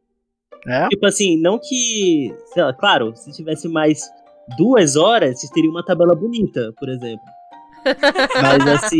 [0.67, 0.87] É?
[0.89, 2.35] Tipo assim, não que.
[2.53, 4.09] Sei lá, claro, se tivesse mais
[4.57, 7.25] duas horas, vocês teriam uma tabela bonita, por exemplo.
[8.41, 8.99] Mas assim.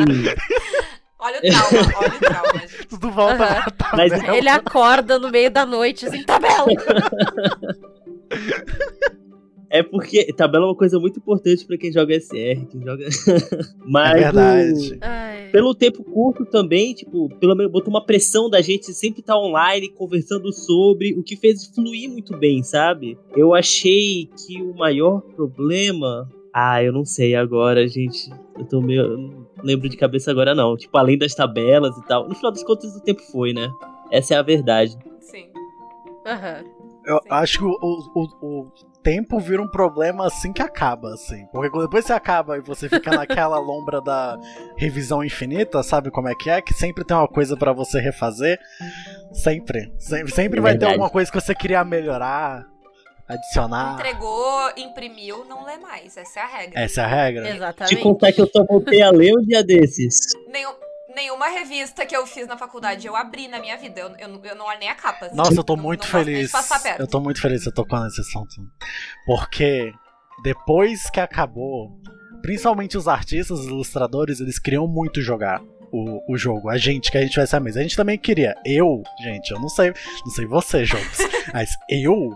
[1.22, 2.88] Olha o trauma, olha o trauma, gente.
[2.88, 4.10] Tudo volta pra tabela.
[4.10, 6.66] Mas Ele acorda no meio da noite, assim, tabela!
[9.70, 13.06] É porque tabela é uma coisa muito importante pra quem joga SR, quem joga.
[13.86, 14.12] Mas.
[14.12, 14.98] É verdade.
[15.02, 15.39] Ai.
[15.52, 19.90] Pelo tempo curto também, tipo, pelo menos botou uma pressão da gente sempre estar online
[19.90, 23.18] conversando sobre, o que fez fluir muito bem, sabe?
[23.36, 26.30] Eu achei que o maior problema.
[26.54, 28.30] Ah, eu não sei agora, gente.
[28.58, 29.02] Eu tô meio.
[29.02, 30.76] eu Não lembro de cabeça agora, não.
[30.78, 32.28] Tipo, além das tabelas e tal.
[32.28, 33.70] No final das contas, o tempo foi, né?
[34.12, 34.98] Essa é a verdade.
[35.20, 35.48] Sim.
[36.26, 36.64] Aham.
[37.06, 37.28] Eu Sim.
[37.30, 38.72] acho que o, o, o
[39.04, 41.46] tempo vira um problema assim que acaba, assim.
[41.52, 44.38] Porque quando depois você acaba e você fica naquela lombra da
[44.78, 46.62] revisão infinita, sabe como é que é?
[46.62, 48.60] Que sempre tem uma coisa pra você refazer.
[49.32, 49.92] Sempre.
[49.98, 52.66] Sempre, sempre É vai ter alguma coisa que você queria melhorar,
[53.28, 53.94] adicionar.
[53.94, 56.18] Entregou, imprimiu, não lê mais.
[56.18, 56.80] Essa é a regra.
[56.82, 57.50] Essa é a regra.
[57.56, 57.96] Exatamente.
[57.96, 60.18] Te contar que eu só voltei a ler um dia desses.
[60.52, 60.74] Nenhum-
[61.16, 64.00] nenhuma revista que eu fiz na faculdade eu abri na minha vida.
[64.02, 65.26] Eu, eu, eu não olho nem a capa.
[65.28, 65.36] assim.
[65.36, 66.52] Nossa, eu tô Não- muito não de feliz.
[66.98, 68.56] Eu tô muito feliz que você tocou nesse assunto.
[69.26, 69.92] Porque
[70.44, 71.92] depois que acabou,
[72.42, 76.70] principalmente os artistas, os ilustradores, eles queriam muito jogar o, o jogo.
[76.70, 77.80] A gente, que a gente vai ser a mesa.
[77.80, 78.56] A gente também queria.
[78.66, 79.94] Eu, gente, eu não sei,
[80.26, 81.18] não sei você, jogos,
[81.54, 82.32] mas eu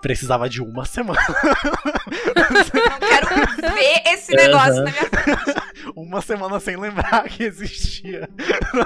[0.00, 1.20] precisava de uma semana.
[1.28, 4.84] Não quero ver esse negócio Aham.
[4.84, 5.60] na minha frente.
[5.96, 8.28] uma semana sem lembrar que existia.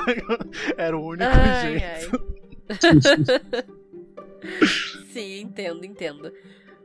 [0.77, 2.25] Era o único Ai, jeito.
[2.68, 3.64] ai.
[5.12, 6.33] Sim, entendo, entendo.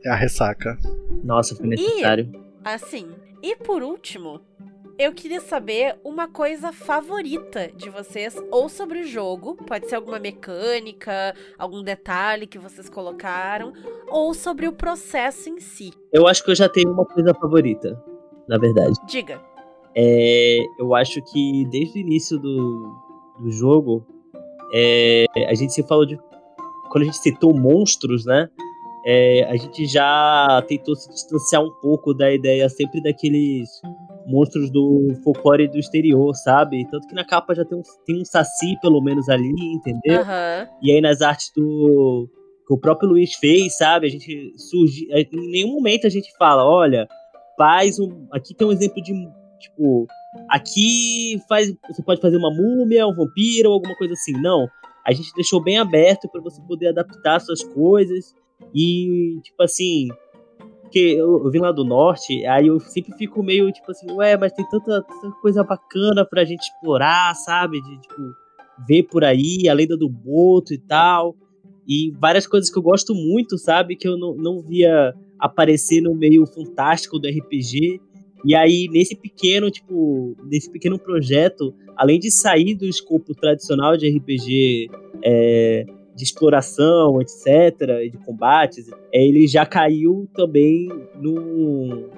[0.04, 0.76] É a ressaca.
[1.24, 2.30] Nossa, foi necessário.
[2.64, 4.40] Assim, e por último,
[4.98, 10.18] eu queria saber uma coisa favorita de vocês, ou sobre o jogo, pode ser alguma
[10.18, 13.72] mecânica, algum detalhe que vocês colocaram,
[14.08, 15.92] ou sobre o processo em si.
[16.12, 18.02] Eu acho que eu já tenho uma coisa favorita,
[18.48, 18.98] na verdade.
[19.06, 19.40] Diga.
[19.94, 22.92] É, eu acho que desde o início do,
[23.38, 24.04] do jogo,
[24.74, 26.18] é, a gente se falou de.
[26.90, 28.48] Quando a gente citou monstros, né?
[29.04, 33.68] é, a gente já tentou se distanciar um pouco da ideia sempre daqueles
[34.28, 36.86] monstros do folclore do exterior, sabe?
[36.90, 40.20] Tanto que na capa já tem um, tem um saci, pelo menos, ali, entendeu?
[40.20, 40.68] Aham.
[40.82, 42.28] E aí nas artes do
[42.66, 44.06] que o próprio Luiz fez, sabe?
[44.06, 47.08] A gente surge, em nenhum momento a gente fala, olha,
[47.56, 49.12] faz um, aqui tem um exemplo de
[49.58, 50.06] tipo,
[50.50, 54.32] aqui faz, você pode fazer uma múmia, um vampiro ou alguma coisa assim.
[54.32, 54.68] Não,
[55.06, 58.34] a gente deixou bem aberto para você poder adaptar suas coisas
[58.74, 60.08] e tipo assim,
[60.88, 64.38] porque eu, eu vim lá do norte, aí eu sempre fico meio tipo assim, ué,
[64.38, 67.80] mas tem tanta, tanta coisa bacana pra gente explorar, sabe?
[67.82, 68.22] De tipo
[68.86, 71.36] ver por aí, a lenda do Boto e tal.
[71.86, 73.96] E várias coisas que eu gosto muito, sabe?
[73.96, 78.00] Que eu não, não via aparecer no meio fantástico do RPG.
[78.44, 84.08] E aí, nesse pequeno, tipo, nesse pequeno projeto, além de sair do escopo tradicional de
[84.08, 84.88] RPG,
[85.22, 85.84] é,
[86.18, 87.46] de exploração, etc.,
[88.04, 92.10] e de combates, é, ele já caiu também no.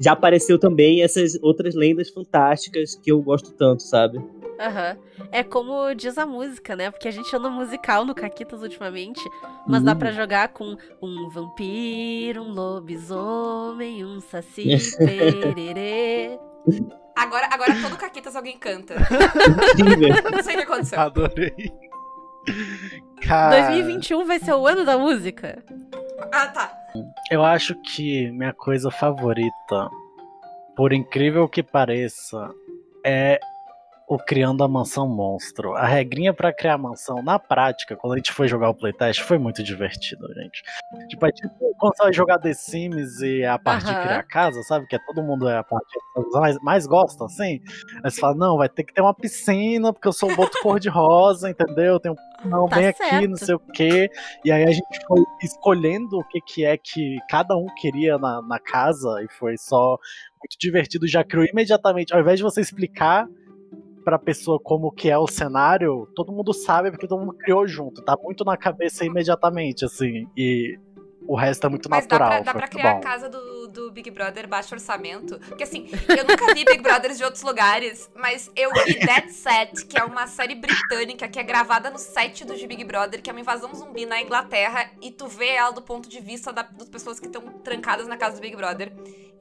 [0.00, 4.18] Já apareceu também essas outras lendas fantásticas que eu gosto tanto, sabe?
[4.58, 4.96] Aham.
[5.30, 6.90] É como diz a música, né?
[6.90, 9.20] Porque a gente anda musical no Caquitas ultimamente,
[9.68, 9.98] mas dá Uhum.
[9.98, 14.64] pra jogar com um vampiro, um lobisomem, um saci,
[14.98, 16.38] pererê.
[17.16, 18.94] Agora, agora todo Caquitas alguém canta.
[19.78, 20.30] Incrível.
[20.32, 20.98] Não sei o que aconteceu.
[20.98, 21.72] Adorei.
[23.26, 25.62] Cara, 2021 vai ser o ano da música.
[26.32, 26.72] Ah, tá.
[27.30, 29.90] eu acho que minha coisa favorita,
[30.76, 32.50] por incrível que pareça,
[33.04, 33.38] é
[34.08, 35.74] o Criando a Mansão Monstro.
[35.74, 39.22] A regrinha pra criar a mansão, na prática, quando a gente foi jogar o playtest,
[39.22, 40.62] foi muito divertido, gente.
[41.08, 44.02] Tipo, é tipo quando você vai jogar The Sims e é a parte de Aham.
[44.02, 44.86] criar casa, sabe?
[44.86, 47.60] Que é todo mundo é a parte que mais, mais gosta, assim.
[48.04, 50.58] Aí você fala, não, vai ter que ter uma piscina, porque eu sou um boto
[50.62, 51.98] cor-de-rosa, entendeu?
[51.98, 53.44] Tem um não, Tá bem aqui, não certo.
[53.46, 54.10] sei o quê.
[54.44, 58.42] E aí a gente foi escolhendo o que, que é que cada um queria na,
[58.42, 59.98] na casa, e foi só
[60.40, 61.06] muito divertido.
[61.06, 63.26] Já criou imediatamente, ao invés de você explicar,
[64.04, 68.02] pra pessoa como que é o cenário, todo mundo sabe porque todo mundo criou junto.
[68.02, 70.26] Tá muito na cabeça imediatamente, assim.
[70.36, 70.78] E
[71.26, 72.42] o resto é muito Mas dá natural.
[72.42, 72.98] pra, dá pra muito criar bom.
[72.98, 75.38] a casa do, do Big Brother baixo orçamento.
[75.48, 79.86] Porque assim, eu nunca vi Big Brothers de outros lugares, mas eu vi Dead Set,
[79.86, 83.32] que é uma série britânica que é gravada no set do Big Brother, que é
[83.32, 86.88] uma invasão zumbi na Inglaterra, e tu vê ela do ponto de vista da- das
[86.88, 88.92] pessoas que estão trancadas na casa do Big Brother.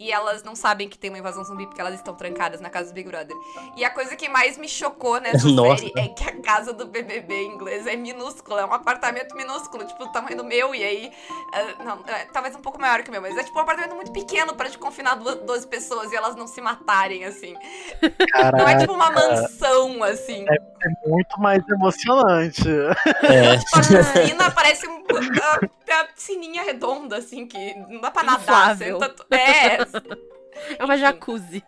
[0.01, 2.89] E elas não sabem que tem uma invasão zumbi porque elas estão trancadas na casa
[2.89, 3.37] do Big Brother.
[3.77, 5.77] E a coisa que mais me chocou nessa Nossa.
[5.77, 10.03] série é que a casa do BBB inglês é minúscula, é um apartamento minúsculo, tipo,
[10.03, 11.11] do tamanho do meu, e aí
[11.53, 13.93] ah, não, é, talvez um pouco maior que o meu, mas é tipo um apartamento
[13.93, 17.53] muito pequeno pra te confinar duas, 12 pessoas e elas não se matarem, assim.
[17.53, 20.45] Não é Caraca, tipo uma mansão, assim.
[20.49, 22.67] é muito mais emocionante.
[22.67, 23.51] É.
[23.81, 25.03] Tipo, a piscina parece um,
[25.41, 28.41] a, a piscininha redonda, assim, que não dá pra nadar.
[28.41, 28.99] Inflável.
[28.99, 29.85] senta é,
[30.77, 31.63] É uma jacuzzi.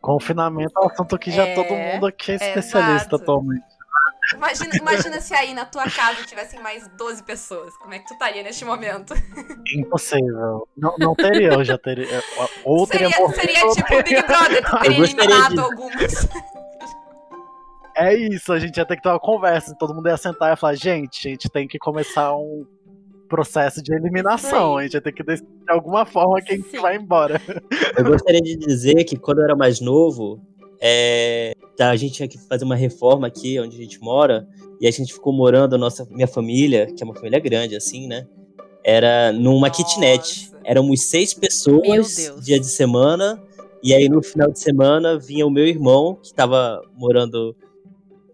[0.00, 3.16] Confinamento é um assunto que já É, todo mundo aqui é especialista exato.
[3.16, 3.64] atualmente.
[4.34, 7.74] imagina, imagina se aí na tua casa tivessem mais 12 pessoas.
[7.78, 9.14] Como é que tu estaria neste momento?
[9.76, 10.66] Impossível.
[10.76, 12.22] Não, não teria, eu já teria.
[12.64, 16.28] Ou teria Seria, morrido, seria tipo o Big Brother, tu teria eliminado de- algumas.
[17.96, 19.76] É isso, a gente ia ter que ter uma conversa.
[19.78, 22.66] Todo mundo ia sentar e falar: gente, a gente tem que começar um
[23.32, 24.76] processo de eliminação.
[24.76, 26.80] A gente ia ter que decidir de alguma forma quem que Sim.
[26.82, 27.40] vai embora.
[27.96, 30.38] Eu gostaria de dizer que quando eu era mais novo,
[30.78, 34.46] é, tá, a gente tinha que fazer uma reforma aqui onde a gente mora,
[34.78, 38.06] e a gente ficou morando, a nossa, minha família, que é uma família grande, assim,
[38.06, 38.26] né?
[38.84, 39.82] Era numa Nossa.
[39.82, 40.50] kitnet.
[40.62, 43.42] Éramos seis pessoas dia de semana,
[43.82, 47.56] e aí no final de semana vinha o meu irmão, que estava morando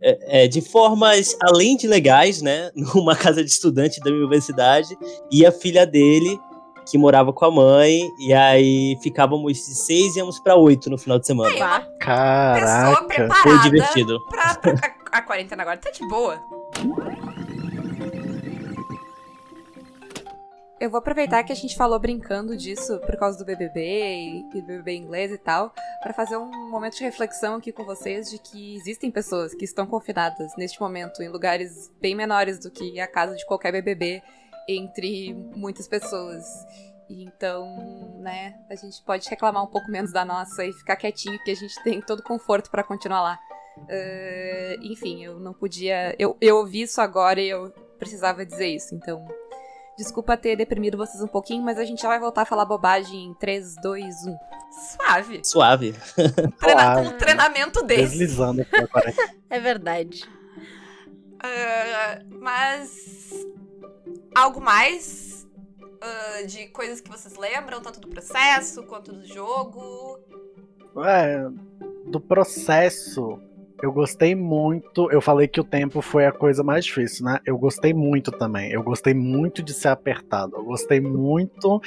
[0.03, 2.71] é, é, de formas além de legais, né?
[2.95, 4.97] Numa casa de estudante da minha universidade,
[5.31, 6.39] e a filha dele,
[6.91, 10.97] que morava com a mãe, e aí ficávamos de seis e íamos pra oito no
[10.97, 11.51] final de semana.
[11.53, 13.05] Pessoa Caraca.
[13.05, 14.19] preparada Foi divertido.
[14.31, 14.75] pra, pra-
[15.13, 16.39] a, a quarentena agora tá de boa.
[20.81, 24.63] Eu vou aproveitar que a gente falou brincando disso por causa do BBB e, do
[24.63, 28.77] BBB inglês e tal, pra fazer um momento de reflexão aqui com vocês de que
[28.77, 33.35] existem pessoas que estão confinadas neste momento em lugares bem menores do que a casa
[33.35, 34.23] de qualquer BBB
[34.69, 36.45] entre muitas pessoas.
[37.11, 41.51] Então, né, a gente pode reclamar um pouco menos da nossa e ficar quietinho, que
[41.51, 43.39] a gente tem todo conforto pra continuar lá.
[43.89, 46.15] Eh, enfim, eu não podia.
[46.19, 49.27] Eu, eu ouvi isso agora e eu precisava dizer isso, então.
[49.99, 53.25] Desculpa ter deprimido vocês um pouquinho, mas a gente já vai voltar a falar bobagem
[53.27, 54.39] em 3, 2, 1.
[54.97, 55.41] Suave.
[55.45, 55.93] Suave.
[56.61, 57.09] Treina- Suave.
[57.09, 58.03] com um treinamento desse.
[58.19, 59.35] Deslizando quarentena.
[59.51, 60.25] É verdade.
[61.43, 63.33] Ah, mas.
[64.35, 65.47] Algo mais?
[66.01, 70.19] ah, de coisas que vocês lembram, tanto do processo quanto do jogo?
[71.05, 71.45] É,
[72.07, 73.41] do processo,
[73.83, 75.11] eu gostei muito.
[75.11, 77.39] Eu falei que o tempo foi a coisa mais difícil, né?
[77.47, 78.71] Eu gostei muito também.
[78.73, 80.57] Eu gostei muito de ser apertado.
[80.57, 81.81] Eu gostei muito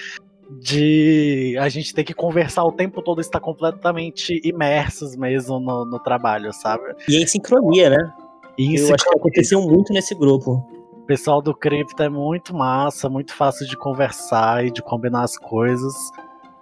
[0.60, 6.00] de a gente ter que conversar o tempo todo, estar completamente imersos mesmo no, no
[6.00, 6.84] trabalho, sabe?
[7.08, 8.14] E em sincronia, né?
[8.58, 10.66] E Eu acho que aconteceu muito nesse grupo.
[10.94, 15.38] O pessoal do Cripto é muito massa, muito fácil de conversar e de combinar as
[15.38, 15.94] coisas.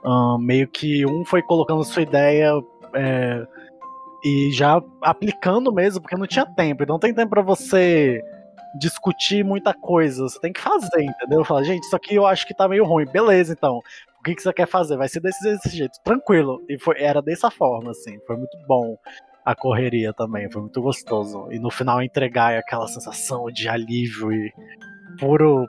[0.04, 2.52] Ahn, meio que um foi colocando sua ideia
[2.94, 3.46] é,
[4.24, 6.84] e já aplicando mesmo, porque não tinha tempo.
[6.84, 8.22] E não tem tempo pra você
[8.78, 10.24] discutir muita coisa.
[10.24, 11.44] Você tem que fazer, entendeu?
[11.44, 13.06] Falar, gente, isso aqui eu acho que tá meio ruim.
[13.06, 13.82] Beleza, então.
[14.20, 14.98] O que, que você quer fazer?
[14.98, 15.94] Vai ser desse, desse jeito.
[16.04, 16.62] Tranquilo.
[16.68, 18.20] E foi, era dessa forma, assim.
[18.28, 18.98] Foi muito bom
[19.46, 20.52] a correria também.
[20.52, 21.48] Foi muito gostoso.
[21.52, 24.52] E no final entregar aquela sensação de alívio e
[25.20, 25.68] puro.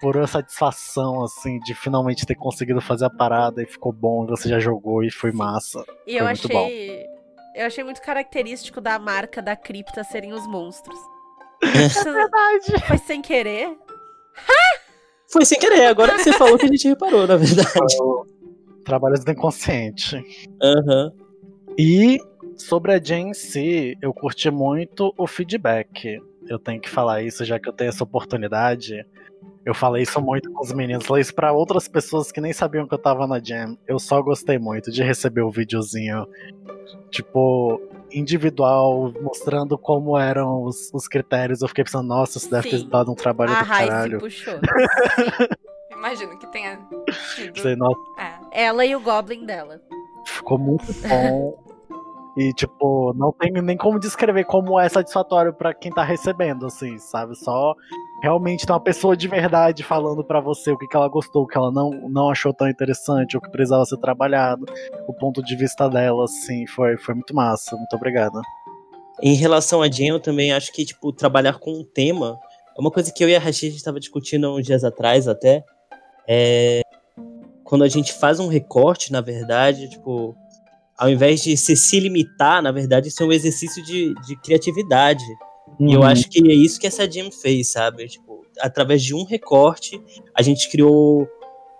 [0.00, 4.48] Pura satisfação, assim, de finalmente ter conseguido fazer a parada e ficou bom, e você
[4.48, 5.84] já jogou e foi massa.
[6.06, 7.09] E eu Foi muito achei.
[7.54, 10.98] Eu achei muito característico da marca da cripta serem os monstros.
[11.62, 12.86] Isso Verdade.
[12.86, 13.76] foi sem querer.
[15.30, 17.68] Foi sem querer, agora que você falou que a gente reparou, na verdade.
[18.84, 20.16] Trabalhos do inconsciente.
[20.62, 21.12] Aham.
[21.78, 22.18] E
[22.56, 26.20] sobre a Jane em si, eu curti muito o feedback.
[26.48, 29.06] Eu tenho que falar isso, já que eu tenho essa oportunidade.
[29.64, 32.86] Eu falei isso muito com os meninos, falei isso pra outras pessoas que nem sabiam
[32.86, 33.76] que eu tava na Jam.
[33.86, 36.26] Eu só gostei muito de receber o videozinho,
[37.10, 41.60] tipo, individual, mostrando como eram os, os critérios.
[41.60, 42.88] Eu fiquei pensando, nossa, isso deve ter Sim.
[42.88, 44.18] dado um trabalho A do caralho.
[44.18, 44.54] puxou.
[45.92, 46.78] Imagino que tenha
[47.34, 47.60] sido.
[47.60, 48.00] Falei, nossa,
[48.52, 48.64] É.
[48.64, 49.80] Ela e o Goblin dela.
[50.26, 51.58] Ficou muito bom.
[52.40, 56.96] E, tipo, não tem nem como descrever como é satisfatório pra quem tá recebendo, assim,
[56.96, 57.36] sabe?
[57.36, 57.74] Só
[58.22, 61.46] realmente tem uma pessoa de verdade falando pra você o que, que ela gostou, o
[61.46, 64.64] que ela não, não achou tão interessante, o que precisava ser trabalhado,
[65.06, 67.76] o ponto de vista dela, assim, foi, foi muito massa.
[67.76, 68.40] Muito obrigado.
[69.22, 72.38] Em relação a Jam, eu também acho que, tipo, trabalhar com um tema
[72.74, 75.62] é uma coisa que eu e a Rashid estava discutindo uns dias atrás até.
[76.26, 76.80] É...
[77.64, 80.34] Quando a gente faz um recorte, na verdade, tipo,
[81.00, 85.24] ao invés de se, se limitar, na verdade, isso é um exercício de, de criatividade.
[85.80, 86.06] E eu Uhum.
[86.06, 88.06] acho que é isso que essa Jam fez, sabe?
[88.06, 89.98] Tipo, através de um recorte,
[90.34, 91.26] a gente criou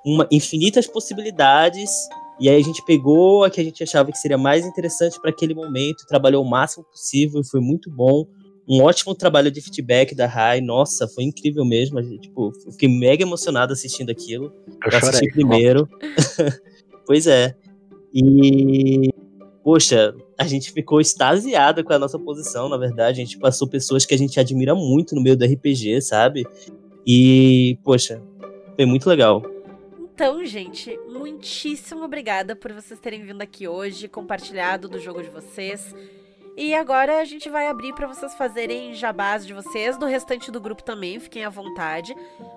[0.06, 1.90] uma, infinitas possibilidades.
[2.40, 5.28] E aí a gente pegou a que a gente achava que seria mais interessante para
[5.30, 8.24] aquele momento, trabalhou o máximo possível, foi muito bom.
[8.66, 11.98] Um ótimo trabalho de feedback da Rai, nossa, foi incrível mesmo.
[11.98, 14.46] A gente, tipo, eu fiquei mega emocionado assistindo aquilo.
[14.82, 15.30] Eu Eu assisti chorei.
[15.30, 15.86] primeiro.
[17.06, 17.54] pois é.
[18.14, 19.09] E.
[19.62, 23.20] Poxa, a gente ficou extasiado com a nossa posição, na verdade.
[23.20, 26.46] A gente passou pessoas que a gente admira muito no meio do RPG, sabe?
[27.06, 28.22] E, poxa,
[28.74, 29.42] foi muito legal.
[30.14, 35.94] Então, gente, muitíssimo obrigada por vocês terem vindo aqui hoje, compartilhado do jogo de vocês.
[36.56, 40.60] E agora a gente vai abrir para vocês fazerem jabás de vocês, do restante do
[40.60, 42.14] grupo também, fiquem à vontade.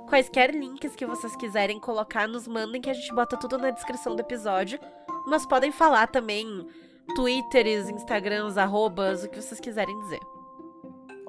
[0.10, 4.14] Quaisquer links que vocês quiserem colocar, nos mandem que a gente bota tudo na descrição
[4.14, 4.78] do episódio.
[5.26, 6.68] Mas podem falar também
[7.16, 10.20] twitters, instagrams, arrobas, o que vocês quiserem dizer.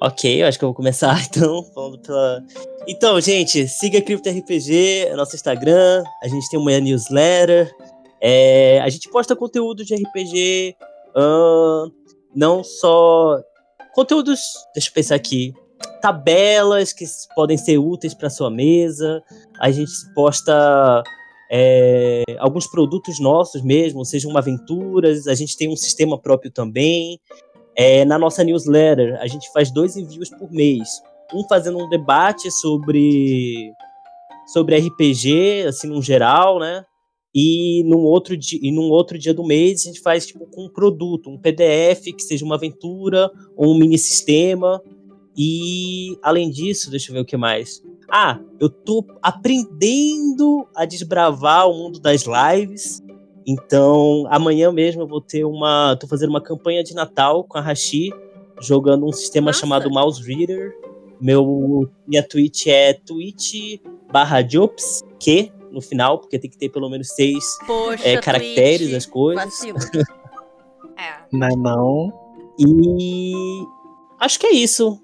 [0.00, 2.42] Ok, eu acho que eu vou começar então falando pela.
[2.86, 7.74] Então, gente, siga Crypto RPG, é nosso Instagram, a gente tem uma newsletter,
[8.20, 10.76] é, a gente posta conteúdo de RPG,
[11.16, 11.90] ahn,
[12.34, 13.40] não só
[13.94, 14.40] conteúdos,
[14.74, 15.54] deixa eu pensar aqui,
[16.02, 17.04] tabelas que
[17.34, 19.22] podem ser úteis para sua mesa,
[19.60, 21.02] a gente posta
[21.50, 27.20] é, alguns produtos nossos mesmo, sejam aventuras, a gente tem um sistema próprio também.
[27.76, 30.88] É, na nossa newsletter, a gente faz dois envios por mês.
[31.32, 33.72] Um fazendo um debate sobre,
[34.46, 36.84] sobre RPG, assim, no geral, né?
[37.34, 40.66] E num, outro dia, e num outro dia do mês a gente faz tipo com
[40.66, 44.80] um produto, um PDF que seja uma aventura ou um mini sistema.
[45.36, 47.82] E além disso, deixa eu ver o que mais.
[48.10, 53.02] Ah, eu tô aprendendo a desbravar o mundo das lives.
[53.46, 55.96] Então, amanhã mesmo eu vou ter uma.
[55.96, 58.10] tô fazendo uma campanha de Natal com a Hashi,
[58.60, 59.60] jogando um sistema Massa.
[59.60, 60.74] chamado Mouse Reader.
[61.20, 63.80] Meu, minha Twitch é twitch
[64.10, 68.88] barra Jobs, que no final, porque tem que ter pelo menos seis Poxa, é, caracteres
[68.88, 69.60] Twitch, as coisas.
[70.96, 71.24] É.
[71.32, 72.12] Não é não?
[72.56, 73.64] E
[74.20, 75.03] acho que é isso.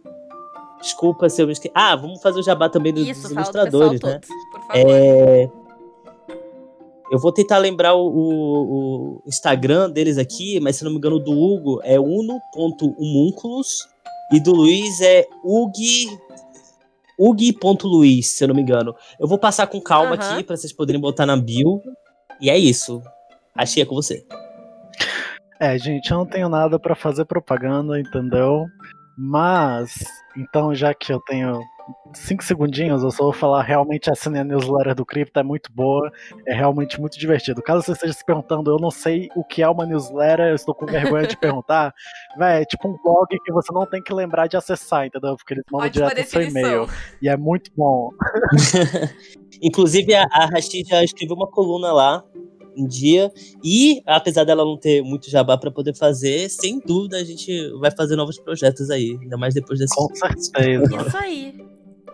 [0.81, 1.73] Desculpa se eu me esqueci.
[1.75, 4.21] Ah, vamos fazer o jabá também do- Isso, dos fala do pessoal ilustradores, né?
[4.21, 4.51] todo.
[4.53, 4.91] Por favor.
[4.91, 5.51] É,
[7.13, 11.17] Eu vou tentar lembrar o, o- o Instagram deles aqui, mas se não me engano,
[11.17, 13.89] o do Hugo é uno.humunculus
[14.33, 15.73] e do Luiz é ug
[17.19, 18.95] ug.luiz, se eu não me engano.
[19.19, 20.35] Eu vou passar com calma Aham.
[20.35, 21.83] aqui pra vocês poderem botar na bio.
[22.41, 23.03] E é isso.
[23.55, 24.25] Achei é com você.
[25.61, 28.65] É, gente, eu não tenho nada pra fazer propaganda, entendeu?
[29.23, 30.03] Mas,
[30.35, 31.61] então, já que eu tenho
[32.15, 36.11] cinco segundinhos, eu só vou falar realmente assinem a newsletter do Cripto, é muito boa,
[36.47, 37.61] é realmente muito divertido.
[37.61, 40.75] Caso você esteja se perguntando, eu não sei o que é uma newsletter, eu estou
[40.75, 41.93] com vergonha de perguntar,
[42.39, 45.37] véi, é tipo um blog que você não tem que lembrar de acessar, entendeu?
[45.37, 46.89] Porque eles mandam direto no seu e-mail.
[47.21, 48.09] E é muito bom.
[49.61, 52.25] Inclusive, a, a Rashid já escreveu uma coluna lá
[52.77, 53.33] um dia.
[53.65, 57.91] E, apesar dela não ter muito jabá pra poder fazer, sem dúvida a gente vai
[57.91, 59.19] fazer novos projetos aí.
[59.21, 59.95] Ainda mais depois desse.
[59.95, 61.07] Com certeza.
[61.07, 61.55] Isso aí.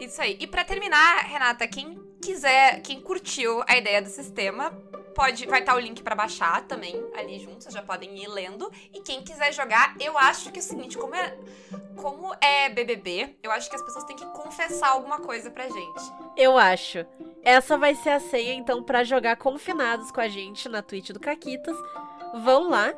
[0.01, 0.37] Isso aí.
[0.41, 4.73] E pra terminar, Renata, quem quiser, quem curtiu a ideia do sistema,
[5.15, 8.69] pode, vai estar o link pra baixar também ali junto, vocês já podem ir lendo.
[8.93, 11.39] E quem quiser jogar, eu acho que é o seguinte, como é,
[11.95, 16.03] como é BBB, eu acho que as pessoas têm que confessar alguma coisa pra gente.
[16.37, 17.07] Eu acho.
[17.45, 21.21] Essa vai ser a senha, então, pra jogar confinados com a gente na Twitch do
[21.21, 21.77] Caquitas.
[22.43, 22.93] Vão lá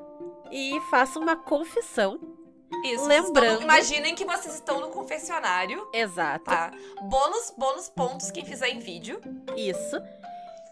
[0.51, 2.19] e façam uma confissão.
[2.85, 3.07] Isso.
[3.07, 6.45] Lembrando- estão- imaginem que vocês estão no confessionário, Exato.
[6.45, 6.71] tá?
[7.03, 9.21] Bônus, bônus pontos quem fizer em vídeo.
[9.57, 9.97] Isso.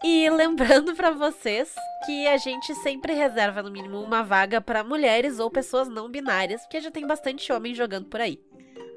[0.03, 1.73] E lembrando pra vocês
[2.05, 6.61] que a gente sempre reserva no mínimo uma vaga pra mulheres ou pessoas não binárias,
[6.61, 8.39] porque já tem bastante homem jogando por aí.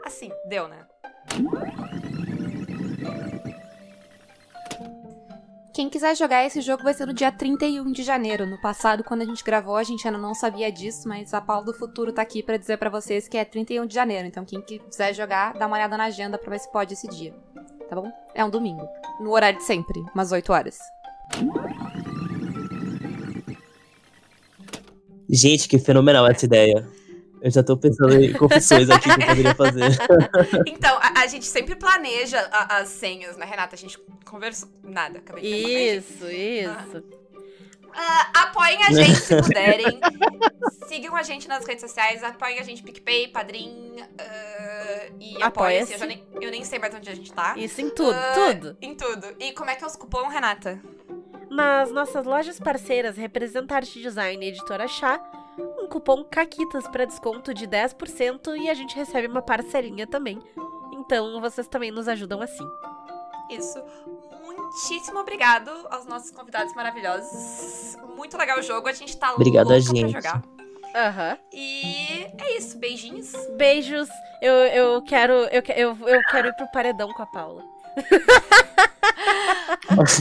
[0.05, 0.87] Assim, deu, né?
[5.73, 8.45] Quem quiser jogar esse jogo vai ser no dia 31 de janeiro.
[8.45, 11.65] No passado, quando a gente gravou, a gente ainda não sabia disso, mas a Paula
[11.65, 14.27] do Futuro tá aqui pra dizer pra vocês que é 31 de janeiro.
[14.27, 17.33] Então, quem quiser jogar, dá uma olhada na agenda pra ver se pode esse dia.
[17.89, 18.11] Tá bom?
[18.35, 18.87] É um domingo.
[19.21, 20.79] No horário de sempre, umas 8 horas.
[25.29, 26.89] Gente, que fenomenal essa ideia.
[27.43, 29.91] Eu já tô pensando em confissões aqui que eu poderia fazer.
[30.67, 33.75] Então, a, a gente sempre planeja a- as senhas, né, Renata?
[33.75, 34.69] A gente conversou.
[34.83, 35.73] Nada, acabei de pensar.
[35.73, 37.21] Mas, Isso, isso.
[37.93, 40.01] Ah, apoiem a gente se puderem.
[40.87, 42.23] Sigam a gente nas redes sociais.
[42.23, 43.97] Apoiem a gente PicPay, Padrim.
[44.19, 45.43] ah, e apoiem-se.
[45.43, 45.93] Apoia-se.
[45.95, 47.55] Eu, já nem, eu nem sei mais onde a gente tá.
[47.57, 48.77] Isso em tudo, Ah, tudo.
[48.81, 49.27] Em tudo.
[49.41, 50.81] E como é que é os cupom, Renata?
[51.51, 55.21] Nas nossas lojas parceiras Representarte Design e Editora Chá,
[55.63, 60.39] um cupom CAQUITAS para desconto de 10% e a gente recebe uma parcelinha também.
[60.93, 62.67] Então vocês também nos ajudam assim.
[63.51, 63.83] Isso.
[64.45, 67.97] Muitíssimo obrigado aos nossos convidados maravilhosos.
[68.17, 68.89] Muito legal o jogo.
[68.89, 70.13] A gente tá Obrigado a louca gente.
[70.13, 70.43] pra jogar.
[70.95, 71.39] Aham.
[71.53, 72.79] E é isso.
[72.79, 73.33] Beijinhos.
[73.57, 74.09] Beijos.
[74.41, 77.65] Eu, eu quero eu, eu, eu quero ir pro paredão com a Paula.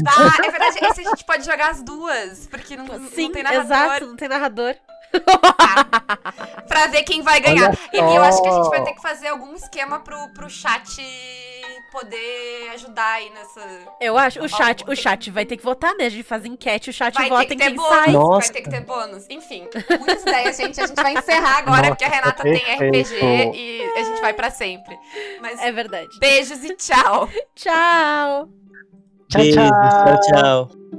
[0.04, 0.78] Tá, é verdade.
[0.82, 2.48] Esse a gente pode jogar as duas.
[2.48, 3.66] Porque não, não Sim, tem narrador.
[3.66, 4.76] exato, não tem narrador.
[6.68, 7.78] pra ver quem vai ganhar.
[7.94, 11.02] E eu acho que a gente vai ter que fazer algum esquema pro, pro chat
[11.92, 13.62] poder ajudar aí nessa.
[14.00, 16.06] Eu acho, o Ó, chat, o chat vai ter que votar, né?
[16.06, 17.90] A gente faz enquete, o chat Vai vota ter em que ter quem bônus.
[17.96, 18.12] sai.
[18.12, 18.40] Nossa.
[18.40, 19.26] Vai ter que ter bônus.
[19.30, 19.68] Enfim,
[20.00, 20.80] muitas ideias, gente.
[20.80, 23.16] A gente vai encerrar agora, Nossa, porque a Renata tem RPG
[23.56, 24.98] e a gente vai pra sempre.
[25.42, 26.08] Mas É verdade.
[26.20, 27.28] beijos e tchau.
[27.56, 28.50] Tchau.
[29.30, 30.18] Tchau, Beijos, tchau.
[30.32, 30.99] tchau, tchau.